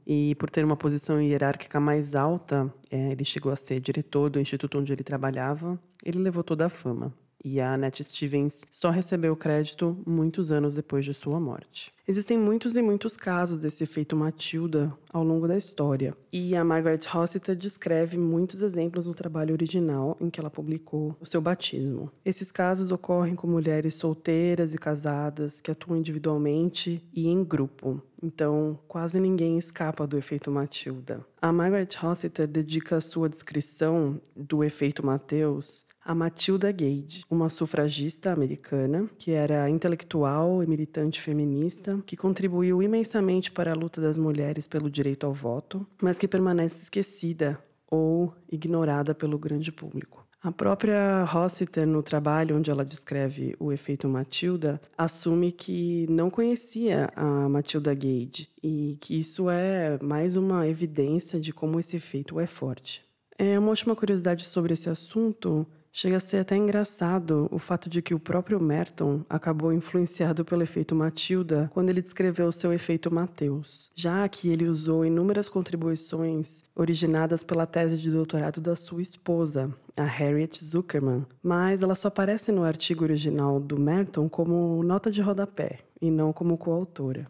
e 0.06 0.36
por 0.36 0.49
ter 0.49 0.63
uma 0.63 0.77
posição 0.77 1.21
hierárquica 1.21 1.82
mais 1.82 2.15
alta, 2.15 2.73
é, 2.89 3.12
ele 3.12 3.25
chegou 3.25 3.51
a 3.51 3.58
ser 3.58 3.82
diretor 3.82 4.30
do 4.30 4.39
instituto 4.39 4.80
onde 4.80 4.93
ele 4.93 5.03
trabalhava, 5.03 5.77
ele 6.06 6.19
levou 6.19 6.45
toda 6.45 6.65
a 6.65 6.69
fama 6.69 7.13
e 7.47 7.62
a 7.62 7.73
Annette 7.73 8.03
Stevens 8.03 8.65
só 8.69 8.89
recebeu 8.89 9.33
crédito 9.36 9.97
muitos 10.05 10.51
anos 10.51 10.75
depois 10.75 11.05
de 11.05 11.13
sua 11.13 11.39
morte. 11.39 11.93
Existem 12.05 12.38
muitos 12.38 12.75
e 12.75 12.81
muitos 12.81 13.17
casos 13.17 13.62
desse 13.62 13.83
efeito 13.83 14.15
Matilda 14.15 14.93
ao 15.12 15.23
longo 15.23 15.47
da 15.47 15.57
história, 15.57 16.15
e 16.31 16.55
a 16.55 16.63
Margaret 16.63 17.01
Rossiter 17.10 17.55
descreve 17.55 18.17
muitos 18.17 18.62
exemplos 18.62 19.07
no 19.07 19.13
trabalho 19.13 19.53
original 19.53 20.15
em 20.19 20.29
que 20.29 20.39
ela 20.39 20.49
publicou 20.49 21.15
o 21.19 21.25
seu 21.25 21.41
batismo. 21.41 22.12
Esses 22.23 22.51
casos 22.51 22.91
ocorrem 22.91 23.36
com 23.36 23.47
mulheres 23.47 23.95
solteiras 23.95 24.73
e 24.73 24.77
casadas 24.77 25.60
que 25.60 25.71
atuam 25.71 25.97
individualmente 25.97 27.03
e 27.13 27.27
em 27.27 27.43
grupo. 27.43 28.01
Então, 28.21 28.79
quase 28.88 29.19
ninguém 29.19 29.57
escapa 29.57 30.07
do 30.07 30.17
efeito 30.17 30.49
Matilda. 30.49 31.25
A 31.41 31.51
Margaret 31.51 31.89
Rossiter 31.97 32.47
dedica 32.47 32.97
a 32.97 33.01
sua 33.01 33.29
descrição 33.29 34.19
do 34.36 34.63
efeito 34.63 35.05
Mateus 35.05 35.87
a 36.08 36.15
Matilda 36.15 36.72
Gage, 36.72 37.26
uma 37.30 37.50
sufragista 37.50 38.32
americana 38.32 39.10
que 39.20 39.32
era 39.32 39.70
intelectual 39.70 40.63
e 40.63 40.65
militante 40.65 41.20
feminista, 41.20 42.02
que 42.06 42.15
contribuiu 42.15 42.82
imensamente 42.82 43.52
para 43.52 43.74
a 43.74 43.76
luta 43.76 44.00
das 44.00 44.17
mulheres 44.17 44.65
pelo 44.65 44.89
direito 44.89 45.26
ao 45.26 45.34
voto, 45.34 45.86
mas 46.02 46.17
que 46.17 46.26
permanece 46.26 46.84
esquecida 46.84 47.62
ou 47.91 48.34
ignorada 48.50 49.13
pelo 49.13 49.38
grande 49.38 49.70
público. 49.70 50.26
A 50.41 50.50
própria 50.50 51.26
Rossiter, 51.26 51.86
no 51.86 52.02
trabalho 52.02 52.56
onde 52.56 52.72
ela 52.72 52.86
descreve 52.86 53.54
o 53.60 53.74
efeito 53.74 54.08
Matilda, 54.08 54.80
assume 54.98 55.52
que 55.52 56.08
não 56.10 56.30
conhecia 56.30 57.10
a 57.17 57.50
Matilda 57.50 57.93
Gage 57.93 58.48
e 58.63 58.98
que 59.02 59.20
isso 59.20 59.50
é 59.50 60.00
mais 60.02 60.38
uma 60.38 60.65
evidência 60.70 61.38
de 61.38 61.52
como 61.52 61.82
esse 61.82 61.98
efeito 61.98 62.39
é 62.39 62.48
forte. 62.48 63.06
É 63.38 63.60
uma 63.60 63.70
última 63.70 63.96
curiosidade 63.96 64.46
sobre 64.46 64.74
esse 64.74 64.89
assunto 64.89 65.67
Chega 65.99 66.17
a 66.17 66.19
ser 66.19 66.38
até 66.38 66.55
engraçado 66.55 67.47
o 67.51 67.57
fato 67.57 67.89
de 67.89 68.03
que 68.03 68.13
o 68.13 68.19
próprio 68.19 68.60
Merton 68.60 69.25
acabou 69.27 69.73
influenciado 69.73 70.45
pelo 70.45 70.62
efeito 70.62 70.93
Matilda 70.93 71.71
quando 71.73 71.89
ele 71.89 72.03
descreveu 72.03 72.51
seu 72.51 72.71
efeito 72.71 73.12
Mateus, 73.12 73.89
já 73.95 74.29
que 74.29 74.47
ele 74.47 74.67
usou 74.67 75.03
inúmeras 75.03 75.49
contribuições 75.49 76.63
originadas 76.75 77.43
pela 77.43 77.65
tese 77.65 77.97
de 77.97 78.12
doutorado 78.12 78.62
da 78.62 78.75
sua 78.75 79.01
esposa, 79.01 79.73
a 79.95 80.03
Harriet 80.03 80.63
Zuckerman, 80.63 81.25
mas 81.41 81.81
ela 81.81 81.95
só 81.95 82.10
aparece 82.10 82.51
no 82.51 82.63
artigo 82.63 83.03
original 83.03 83.60
do 83.60 83.79
Merton 83.79 84.29
como 84.29 84.83
nota 84.83 85.10
de 85.10 85.23
rodapé 85.23 85.79
e 85.99 86.12
não 86.12 86.31
como 86.31 86.60
coautora. 86.60 87.25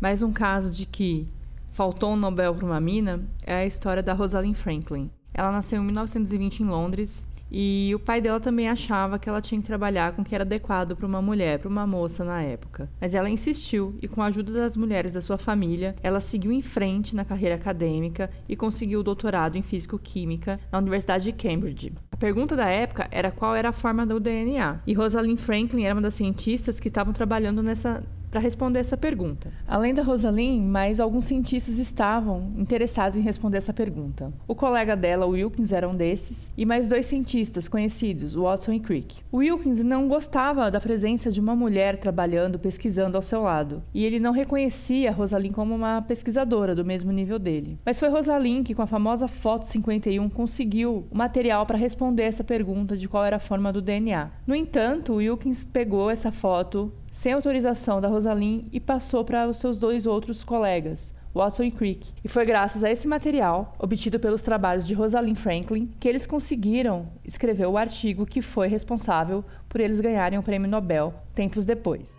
Mais 0.00 0.22
um 0.22 0.32
caso 0.32 0.72
de 0.72 0.86
que 0.86 1.28
faltou 1.70 2.14
um 2.14 2.16
Nobel 2.16 2.52
para 2.52 2.66
uma 2.66 2.80
mina 2.80 3.24
é 3.46 3.54
a 3.54 3.64
história 3.64 4.02
da 4.02 4.12
Rosalind 4.12 4.56
Franklin. 4.56 5.08
Ela 5.32 5.52
nasceu 5.52 5.80
em 5.80 5.84
1920 5.84 6.60
em 6.60 6.66
Londres 6.66 7.26
e 7.50 7.90
o 7.94 7.98
pai 7.98 8.20
dela 8.20 8.38
também 8.38 8.68
achava 8.68 9.18
que 9.18 9.28
ela 9.28 9.40
tinha 9.40 9.60
que 9.60 9.66
trabalhar 9.66 10.12
com 10.12 10.22
o 10.22 10.24
que 10.24 10.34
era 10.34 10.44
adequado 10.44 10.94
para 10.94 11.06
uma 11.06 11.20
mulher, 11.20 11.58
para 11.58 11.68
uma 11.68 11.86
moça 11.86 12.24
na 12.24 12.40
época. 12.42 12.88
Mas 13.00 13.12
ela 13.12 13.28
insistiu 13.28 13.98
e, 14.00 14.06
com 14.06 14.22
a 14.22 14.26
ajuda 14.26 14.52
das 14.52 14.76
mulheres 14.76 15.12
da 15.12 15.20
sua 15.20 15.36
família, 15.36 15.96
ela 16.02 16.20
seguiu 16.20 16.52
em 16.52 16.62
frente 16.62 17.16
na 17.16 17.24
carreira 17.24 17.56
acadêmica 17.56 18.30
e 18.48 18.54
conseguiu 18.54 19.00
o 19.00 19.02
doutorado 19.02 19.56
em 19.56 19.62
físico-química 19.62 20.60
na 20.70 20.78
Universidade 20.78 21.24
de 21.24 21.32
Cambridge. 21.32 21.92
A 22.12 22.16
pergunta 22.16 22.54
da 22.54 22.68
época 22.68 23.08
era 23.10 23.32
qual 23.32 23.56
era 23.56 23.70
a 23.70 23.72
forma 23.72 24.06
do 24.06 24.20
DNA. 24.20 24.80
E 24.86 24.92
Rosalind 24.92 25.38
Franklin 25.38 25.84
era 25.84 25.94
uma 25.94 26.02
das 26.02 26.14
cientistas 26.14 26.78
que 26.78 26.88
estavam 26.88 27.12
trabalhando 27.12 27.62
nessa 27.62 28.04
para 28.30 28.40
responder 28.40 28.78
essa 28.78 28.96
pergunta. 28.96 29.52
Além 29.66 29.92
da 29.92 30.02
Rosalind, 30.02 30.62
mais 30.62 31.00
alguns 31.00 31.24
cientistas 31.24 31.78
estavam 31.78 32.52
interessados 32.56 33.18
em 33.18 33.22
responder 33.22 33.58
essa 33.58 33.72
pergunta. 33.72 34.32
O 34.46 34.54
colega 34.54 34.96
dela, 34.96 35.26
Wilkins, 35.26 35.72
era 35.72 35.88
um 35.88 35.96
desses, 35.96 36.50
e 36.56 36.64
mais 36.64 36.88
dois 36.88 37.06
cientistas 37.06 37.66
conhecidos, 37.66 38.34
Watson 38.34 38.72
e 38.72 38.80
Crick. 38.80 39.20
Wilkins 39.32 39.82
não 39.82 40.08
gostava 40.08 40.70
da 40.70 40.80
presença 40.80 41.30
de 41.30 41.40
uma 41.40 41.56
mulher 41.56 41.98
trabalhando, 41.98 42.58
pesquisando 42.58 43.16
ao 43.16 43.22
seu 43.22 43.42
lado, 43.42 43.82
e 43.92 44.04
ele 44.04 44.20
não 44.20 44.32
reconhecia 44.32 45.12
Rosalind 45.12 45.52
como 45.52 45.74
uma 45.74 46.02
pesquisadora 46.02 46.74
do 46.74 46.84
mesmo 46.84 47.10
nível 47.10 47.38
dele. 47.38 47.78
Mas 47.84 47.98
foi 47.98 48.08
Rosalind 48.08 48.64
que, 48.64 48.74
com 48.74 48.82
a 48.82 48.86
famosa 48.86 49.26
foto 49.26 49.66
51, 49.66 50.28
conseguiu 50.28 51.06
o 51.10 51.16
material 51.16 51.66
para 51.66 51.78
responder 51.78 52.24
essa 52.24 52.44
pergunta 52.44 52.96
de 52.96 53.08
qual 53.08 53.24
era 53.24 53.36
a 53.36 53.40
forma 53.40 53.72
do 53.72 53.82
DNA. 53.82 54.30
No 54.46 54.54
entanto, 54.54 55.14
Wilkins 55.14 55.64
pegou 55.64 56.10
essa 56.10 56.30
foto 56.30 56.92
sem 57.10 57.32
autorização 57.32 58.00
da 58.00 58.08
Rosalind 58.08 58.66
e 58.72 58.80
passou 58.80 59.24
para 59.24 59.48
os 59.48 59.56
seus 59.56 59.78
dois 59.78 60.06
outros 60.06 60.44
colegas, 60.44 61.14
Watson 61.34 61.64
e 61.64 61.70
Crick. 61.70 62.12
E 62.24 62.28
foi 62.28 62.44
graças 62.44 62.82
a 62.82 62.90
esse 62.90 63.06
material, 63.06 63.74
obtido 63.78 64.18
pelos 64.18 64.42
trabalhos 64.42 64.86
de 64.86 64.94
Rosalind 64.94 65.36
Franklin, 65.36 65.92
que 65.98 66.08
eles 66.08 66.26
conseguiram 66.26 67.08
escrever 67.24 67.66
o 67.66 67.76
artigo 67.76 68.26
que 68.26 68.42
foi 68.42 68.68
responsável 68.68 69.44
por 69.68 69.80
eles 69.80 70.00
ganharem 70.00 70.38
o 70.38 70.42
prêmio 70.42 70.68
Nobel 70.68 71.14
tempos 71.34 71.64
depois. 71.64 72.18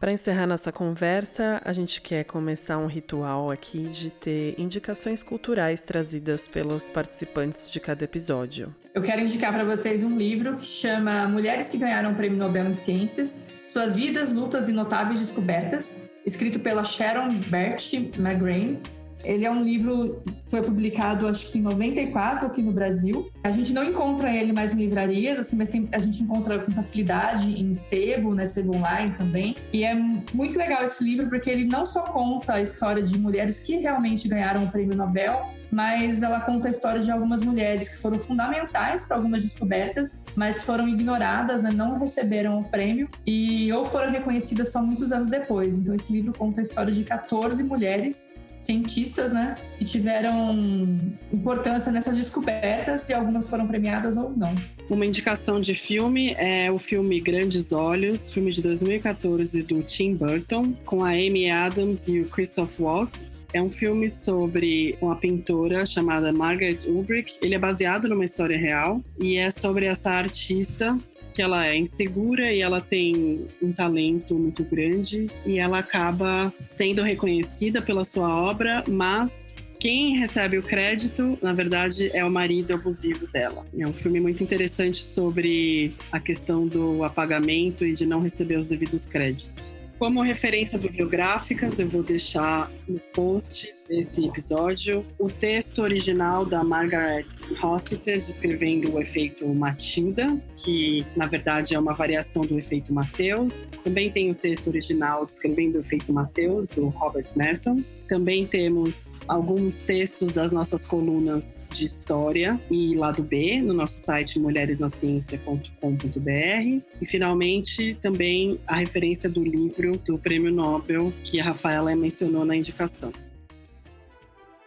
Para 0.00 0.12
encerrar 0.12 0.46
nossa 0.46 0.72
conversa, 0.72 1.60
a 1.62 1.74
gente 1.74 2.00
quer 2.00 2.24
começar 2.24 2.78
um 2.78 2.86
ritual 2.86 3.50
aqui 3.50 3.88
de 3.88 4.08
ter 4.08 4.58
indicações 4.58 5.22
culturais 5.22 5.82
trazidas 5.82 6.48
pelos 6.48 6.88
participantes 6.88 7.70
de 7.70 7.78
cada 7.78 8.04
episódio. 8.04 8.74
Eu 8.92 9.02
quero 9.02 9.20
indicar 9.20 9.52
para 9.52 9.64
vocês 9.64 10.02
um 10.02 10.16
livro 10.16 10.56
que 10.56 10.66
chama 10.66 11.28
Mulheres 11.28 11.68
que 11.68 11.78
Ganharam 11.78 12.10
o 12.10 12.14
Prêmio 12.16 12.38
Nobel 12.38 12.66
em 12.66 12.74
Ciências: 12.74 13.44
Suas 13.66 13.94
Vidas, 13.94 14.32
Lutas 14.32 14.68
e 14.68 14.72
Notáveis 14.72 15.20
Descobertas, 15.20 16.02
escrito 16.26 16.58
pela 16.58 16.82
Sharon 16.82 17.38
Bert 17.48 17.92
McGrain 17.94 18.80
ele 19.24 19.44
é 19.44 19.50
um 19.50 19.62
livro 19.62 20.22
foi 20.44 20.62
publicado 20.62 21.28
acho 21.28 21.50
que 21.50 21.58
em 21.58 21.62
94 21.62 22.46
aqui 22.46 22.62
no 22.62 22.72
Brasil. 22.72 23.30
A 23.44 23.50
gente 23.50 23.72
não 23.72 23.84
encontra 23.84 24.34
ele 24.34 24.52
mais 24.52 24.74
em 24.74 24.78
livrarias, 24.78 25.38
assim, 25.38 25.56
mas 25.56 25.68
tem, 25.68 25.88
a 25.92 25.98
gente 25.98 26.22
encontra 26.22 26.58
com 26.58 26.72
facilidade 26.72 27.62
em 27.62 27.74
sebo, 27.74 28.34
né, 28.34 28.46
sebo 28.46 28.76
online 28.76 29.12
também. 29.12 29.56
E 29.72 29.84
é 29.84 29.94
muito 29.94 30.58
legal 30.58 30.82
esse 30.84 31.02
livro 31.04 31.28
porque 31.28 31.50
ele 31.50 31.64
não 31.64 31.84
só 31.84 32.02
conta 32.02 32.54
a 32.54 32.62
história 32.62 33.02
de 33.02 33.18
mulheres 33.18 33.60
que 33.60 33.76
realmente 33.76 34.28
ganharam 34.28 34.64
o 34.64 34.70
prêmio 34.70 34.96
Nobel, 34.96 35.48
mas 35.70 36.22
ela 36.22 36.40
conta 36.40 36.68
a 36.68 36.70
história 36.70 37.00
de 37.00 37.10
algumas 37.10 37.42
mulheres 37.42 37.88
que 37.88 37.96
foram 37.98 38.20
fundamentais 38.20 39.04
para 39.04 39.16
algumas 39.16 39.42
descobertas, 39.42 40.24
mas 40.34 40.62
foram 40.62 40.88
ignoradas, 40.88 41.62
né, 41.62 41.70
não 41.70 41.98
receberam 41.98 42.60
o 42.60 42.64
prêmio 42.64 43.08
e 43.26 43.72
ou 43.72 43.84
foram 43.84 44.10
reconhecidas 44.10 44.72
só 44.72 44.82
muitos 44.82 45.12
anos 45.12 45.30
depois. 45.30 45.78
Então 45.78 45.94
esse 45.94 46.12
livro 46.12 46.32
conta 46.32 46.60
a 46.60 46.62
história 46.62 46.92
de 46.92 47.04
14 47.04 47.62
mulheres 47.62 48.34
cientistas, 48.60 49.32
né, 49.32 49.56
que 49.78 49.84
tiveram 49.84 50.98
importância 51.32 51.90
nessas 51.90 52.16
descobertas 52.16 53.08
e 53.08 53.14
algumas 53.14 53.48
foram 53.48 53.66
premiadas 53.66 54.16
ou 54.16 54.30
não. 54.30 54.54
Uma 54.88 55.06
indicação 55.06 55.60
de 55.60 55.74
filme 55.74 56.34
é 56.36 56.70
o 56.70 56.78
filme 56.78 57.20
Grandes 57.20 57.72
Olhos, 57.72 58.30
filme 58.30 58.50
de 58.50 58.60
2014 58.60 59.62
do 59.62 59.82
Tim 59.82 60.14
Burton, 60.14 60.74
com 60.84 61.04
a 61.04 61.10
Amy 61.10 61.48
Adams 61.48 62.06
e 62.08 62.20
o 62.20 62.28
Christoph 62.28 62.78
Waltz. 62.78 63.40
É 63.52 63.60
um 63.62 63.70
filme 63.70 64.08
sobre 64.08 64.96
uma 65.00 65.16
pintora 65.16 65.84
chamada 65.86 66.32
Margaret 66.32 66.78
Ulbrich. 66.86 67.38
Ele 67.42 67.54
é 67.54 67.58
baseado 67.58 68.08
numa 68.08 68.24
história 68.24 68.56
real 68.56 69.00
e 69.18 69.36
é 69.36 69.50
sobre 69.50 69.86
essa 69.86 70.10
artista 70.10 70.98
que 71.32 71.42
ela 71.42 71.66
é 71.66 71.76
insegura 71.76 72.52
e 72.52 72.60
ela 72.60 72.80
tem 72.80 73.46
um 73.62 73.72
talento 73.72 74.34
muito 74.34 74.64
grande 74.64 75.30
e 75.46 75.58
ela 75.58 75.78
acaba 75.78 76.52
sendo 76.64 77.02
reconhecida 77.02 77.80
pela 77.80 78.04
sua 78.04 78.34
obra, 78.34 78.84
mas 78.88 79.56
quem 79.80 80.18
recebe 80.18 80.58
o 80.58 80.62
crédito, 80.62 81.38
na 81.40 81.54
verdade, 81.54 82.10
é 82.12 82.22
o 82.22 82.30
marido 82.30 82.74
abusivo 82.74 83.26
dela. 83.28 83.64
É 83.78 83.86
um 83.86 83.94
filme 83.94 84.20
muito 84.20 84.42
interessante 84.42 85.02
sobre 85.02 85.94
a 86.12 86.20
questão 86.20 86.66
do 86.66 87.02
apagamento 87.02 87.86
e 87.86 87.94
de 87.94 88.04
não 88.04 88.20
receber 88.20 88.58
os 88.58 88.66
devidos 88.66 89.06
créditos. 89.06 89.80
Como 89.98 90.20
referências 90.20 90.82
bibliográficas, 90.82 91.78
eu 91.78 91.88
vou 91.88 92.02
deixar 92.02 92.70
no 92.86 92.98
post 93.14 93.74
desse 93.90 94.24
episódio 94.24 95.04
o 95.18 95.26
texto 95.26 95.82
original 95.82 96.46
da 96.46 96.62
Margaret 96.62 97.26
Rossiter 97.58 98.20
descrevendo 98.20 98.94
o 98.94 99.00
efeito 99.00 99.46
Matilda, 99.48 100.40
que 100.56 101.04
na 101.16 101.26
verdade 101.26 101.74
é 101.74 101.78
uma 101.78 101.92
variação 101.92 102.46
do 102.46 102.56
efeito 102.56 102.94
Mateus. 102.94 103.70
Também 103.82 104.08
tem 104.10 104.30
o 104.30 104.34
texto 104.34 104.68
original 104.68 105.26
descrevendo 105.26 105.78
o 105.78 105.80
efeito 105.80 106.12
Mateus, 106.12 106.68
do 106.68 106.86
Robert 106.86 107.26
Merton. 107.34 107.82
Também 108.06 108.46
temos 108.46 109.18
alguns 109.26 109.78
textos 109.78 110.32
das 110.32 110.52
nossas 110.52 110.86
colunas 110.86 111.66
de 111.72 111.84
história 111.84 112.60
e 112.70 112.94
lado 112.94 113.24
B 113.24 113.60
no 113.60 113.72
nosso 113.72 113.98
site 113.98 114.38
mulheresnaciencia.com.br. 114.38 116.84
E 117.00 117.06
finalmente 117.06 117.96
também 118.00 118.60
a 118.66 118.76
referência 118.76 119.28
do 119.28 119.42
livro 119.42 119.98
do 119.98 120.16
Prêmio 120.16 120.52
Nobel 120.52 121.12
que 121.24 121.40
a 121.40 121.44
Rafaela 121.44 121.94
mencionou 121.96 122.44
na 122.44 122.54
indicação. 122.54 123.12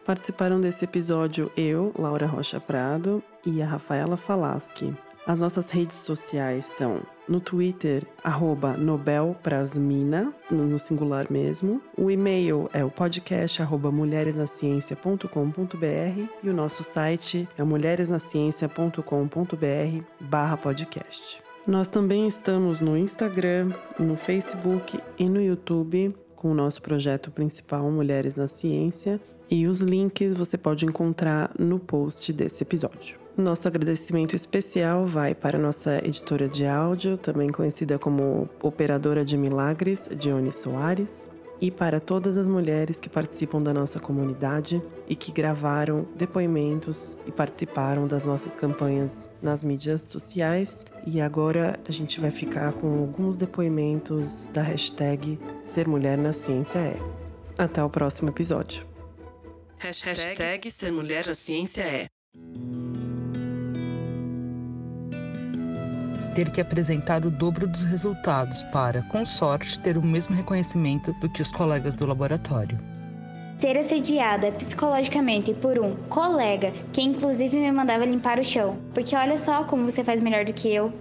Participaram 0.06 0.60
desse 0.60 0.84
episódio 0.84 1.50
eu, 1.56 1.94
Laura 1.98 2.26
Rocha 2.26 2.60
Prado 2.60 3.24
e 3.46 3.62
a 3.62 3.66
Rafaela 3.66 4.18
Falaschi. 4.18 4.94
As 5.26 5.40
nossas 5.40 5.70
redes 5.70 5.96
sociais 5.96 6.66
são 6.66 7.00
no 7.26 7.40
Twitter, 7.40 8.06
arroba 8.22 8.76
Nobelprasmina, 8.76 10.34
no 10.52 10.78
singular 10.78 11.32
mesmo. 11.32 11.82
O 11.98 12.12
e-mail 12.12 12.70
é 12.74 12.84
o 12.84 12.92
podcast 12.92 13.62
arroba 13.62 13.90
mulheresnaciencia.com.br 13.90 16.28
e 16.44 16.50
o 16.50 16.54
nosso 16.54 16.84
site 16.84 17.48
é 17.58 17.64
mulheresnaciencia.com.br 17.64 20.04
barra 20.20 20.58
podcast. 20.58 21.42
Nós 21.66 21.88
também 21.88 22.28
estamos 22.28 22.82
no 22.82 22.98
Instagram, 22.98 23.72
no 23.98 24.18
Facebook 24.18 25.00
e 25.18 25.30
no 25.30 25.42
YouTube 25.42 26.14
com 26.44 26.52
o 26.52 26.54
nosso 26.54 26.82
projeto 26.82 27.32
principal 27.32 27.90
Mulheres 27.90 28.36
na 28.36 28.50
Ciência 28.50 29.18
e 29.54 29.68
os 29.68 29.82
links 29.82 30.34
você 30.34 30.58
pode 30.58 30.84
encontrar 30.84 31.52
no 31.60 31.78
post 31.78 32.34
desse 32.34 32.64
episódio. 32.64 33.20
Nosso 33.38 33.68
agradecimento 33.68 34.36
especial 34.36 35.06
vai 35.06 35.36
para 35.36 35.60
nossa 35.60 36.04
editora 36.04 36.50
de 36.50 36.66
áudio, 36.66 37.20
também 37.20 37.50
conhecida 37.50 38.00
como 38.00 38.50
Operadora 38.64 39.24
de 39.24 39.38
Milagres, 39.38 40.10
Dione 40.18 40.52
Soares, 40.52 41.30
e 41.62 41.70
para 41.70 42.00
todas 42.00 42.36
as 42.36 42.48
mulheres 42.48 43.00
que 43.00 43.08
participam 43.08 43.62
da 43.62 43.72
nossa 43.72 44.00
comunidade 44.00 44.82
e 45.08 45.16
que 45.16 45.32
gravaram 45.32 46.08
depoimentos 46.16 47.16
e 47.28 47.32
participaram 47.32 48.08
das 48.08 48.26
nossas 48.26 48.56
campanhas 48.56 49.30
nas 49.40 49.64
mídias 49.64 50.02
sociais. 50.02 50.84
E 51.06 51.22
agora 51.22 51.80
a 51.88 51.92
gente 51.92 52.20
vai 52.20 52.32
ficar 52.32 52.74
com 52.74 52.98
alguns 52.98 53.38
depoimentos 53.38 54.48
da 54.52 54.64
hashtag 54.64 55.38
Ser 55.62 55.88
Mulher 55.88 56.18
na 56.18 56.34
Ciência 56.34 56.80
é. 56.80 56.98
Até 57.56 57.84
o 57.84 57.90
próximo 57.90 58.30
episódio. 58.30 58.93
Hashtag 59.84 60.72
Ser 60.72 60.94
Mulher 60.94 61.28
na 61.28 61.34
Ciência 61.34 61.82
é. 61.82 62.08
ter 66.34 66.50
que 66.50 66.62
apresentar 66.62 67.26
o 67.26 67.30
dobro 67.30 67.68
dos 67.68 67.82
resultados 67.84 68.64
para, 68.72 69.04
com 69.04 69.26
sorte, 69.26 69.78
ter 69.80 69.98
o 69.98 70.02
mesmo 70.02 70.34
reconhecimento 70.34 71.12
do 71.20 71.30
que 71.30 71.42
os 71.42 71.52
colegas 71.52 71.94
do 71.96 72.08
laboratório. 72.08 72.80
Ser 73.58 73.78
assediada 73.78 74.54
psicologicamente 74.54 75.54
por 75.54 75.78
um 75.78 75.96
colega 76.08 76.72
que 76.94 77.02
inclusive 77.02 77.58
me 77.58 77.72
mandava 77.72 78.06
limpar 78.06 78.40
o 78.40 78.44
chão, 78.44 78.80
porque 78.94 79.16
olha 79.16 79.38
só 79.38 79.66
como 79.66 79.92
você 79.92 80.04
faz 80.04 80.22
melhor 80.22 80.46
do 80.46 80.54
que 80.54 80.74
eu. 80.74 80.94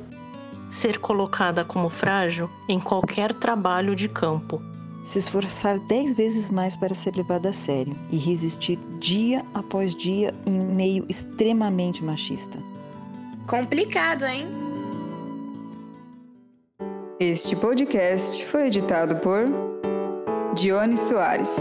Ser 0.70 0.98
colocada 0.98 1.64
como 1.64 1.88
frágil 1.88 2.50
em 2.68 2.80
qualquer 2.80 3.32
trabalho 3.32 3.94
de 3.94 4.08
campo. 4.08 4.71
Se 5.04 5.18
esforçar 5.18 5.78
dez 5.80 6.14
vezes 6.14 6.50
mais 6.50 6.76
para 6.76 6.94
ser 6.94 7.16
levada 7.16 7.48
a 7.48 7.52
sério 7.52 7.94
e 8.10 8.16
resistir 8.16 8.78
dia 9.00 9.44
após 9.52 9.94
dia 9.94 10.32
em 10.46 10.60
um 10.60 10.74
meio 10.74 11.04
extremamente 11.08 12.04
machista. 12.04 12.58
Complicado, 13.48 14.24
hein? 14.24 14.46
Este 17.18 17.56
podcast 17.56 18.44
foi 18.46 18.66
editado 18.66 19.16
por 19.16 19.44
Dione 20.54 20.96
Soares. 20.96 21.56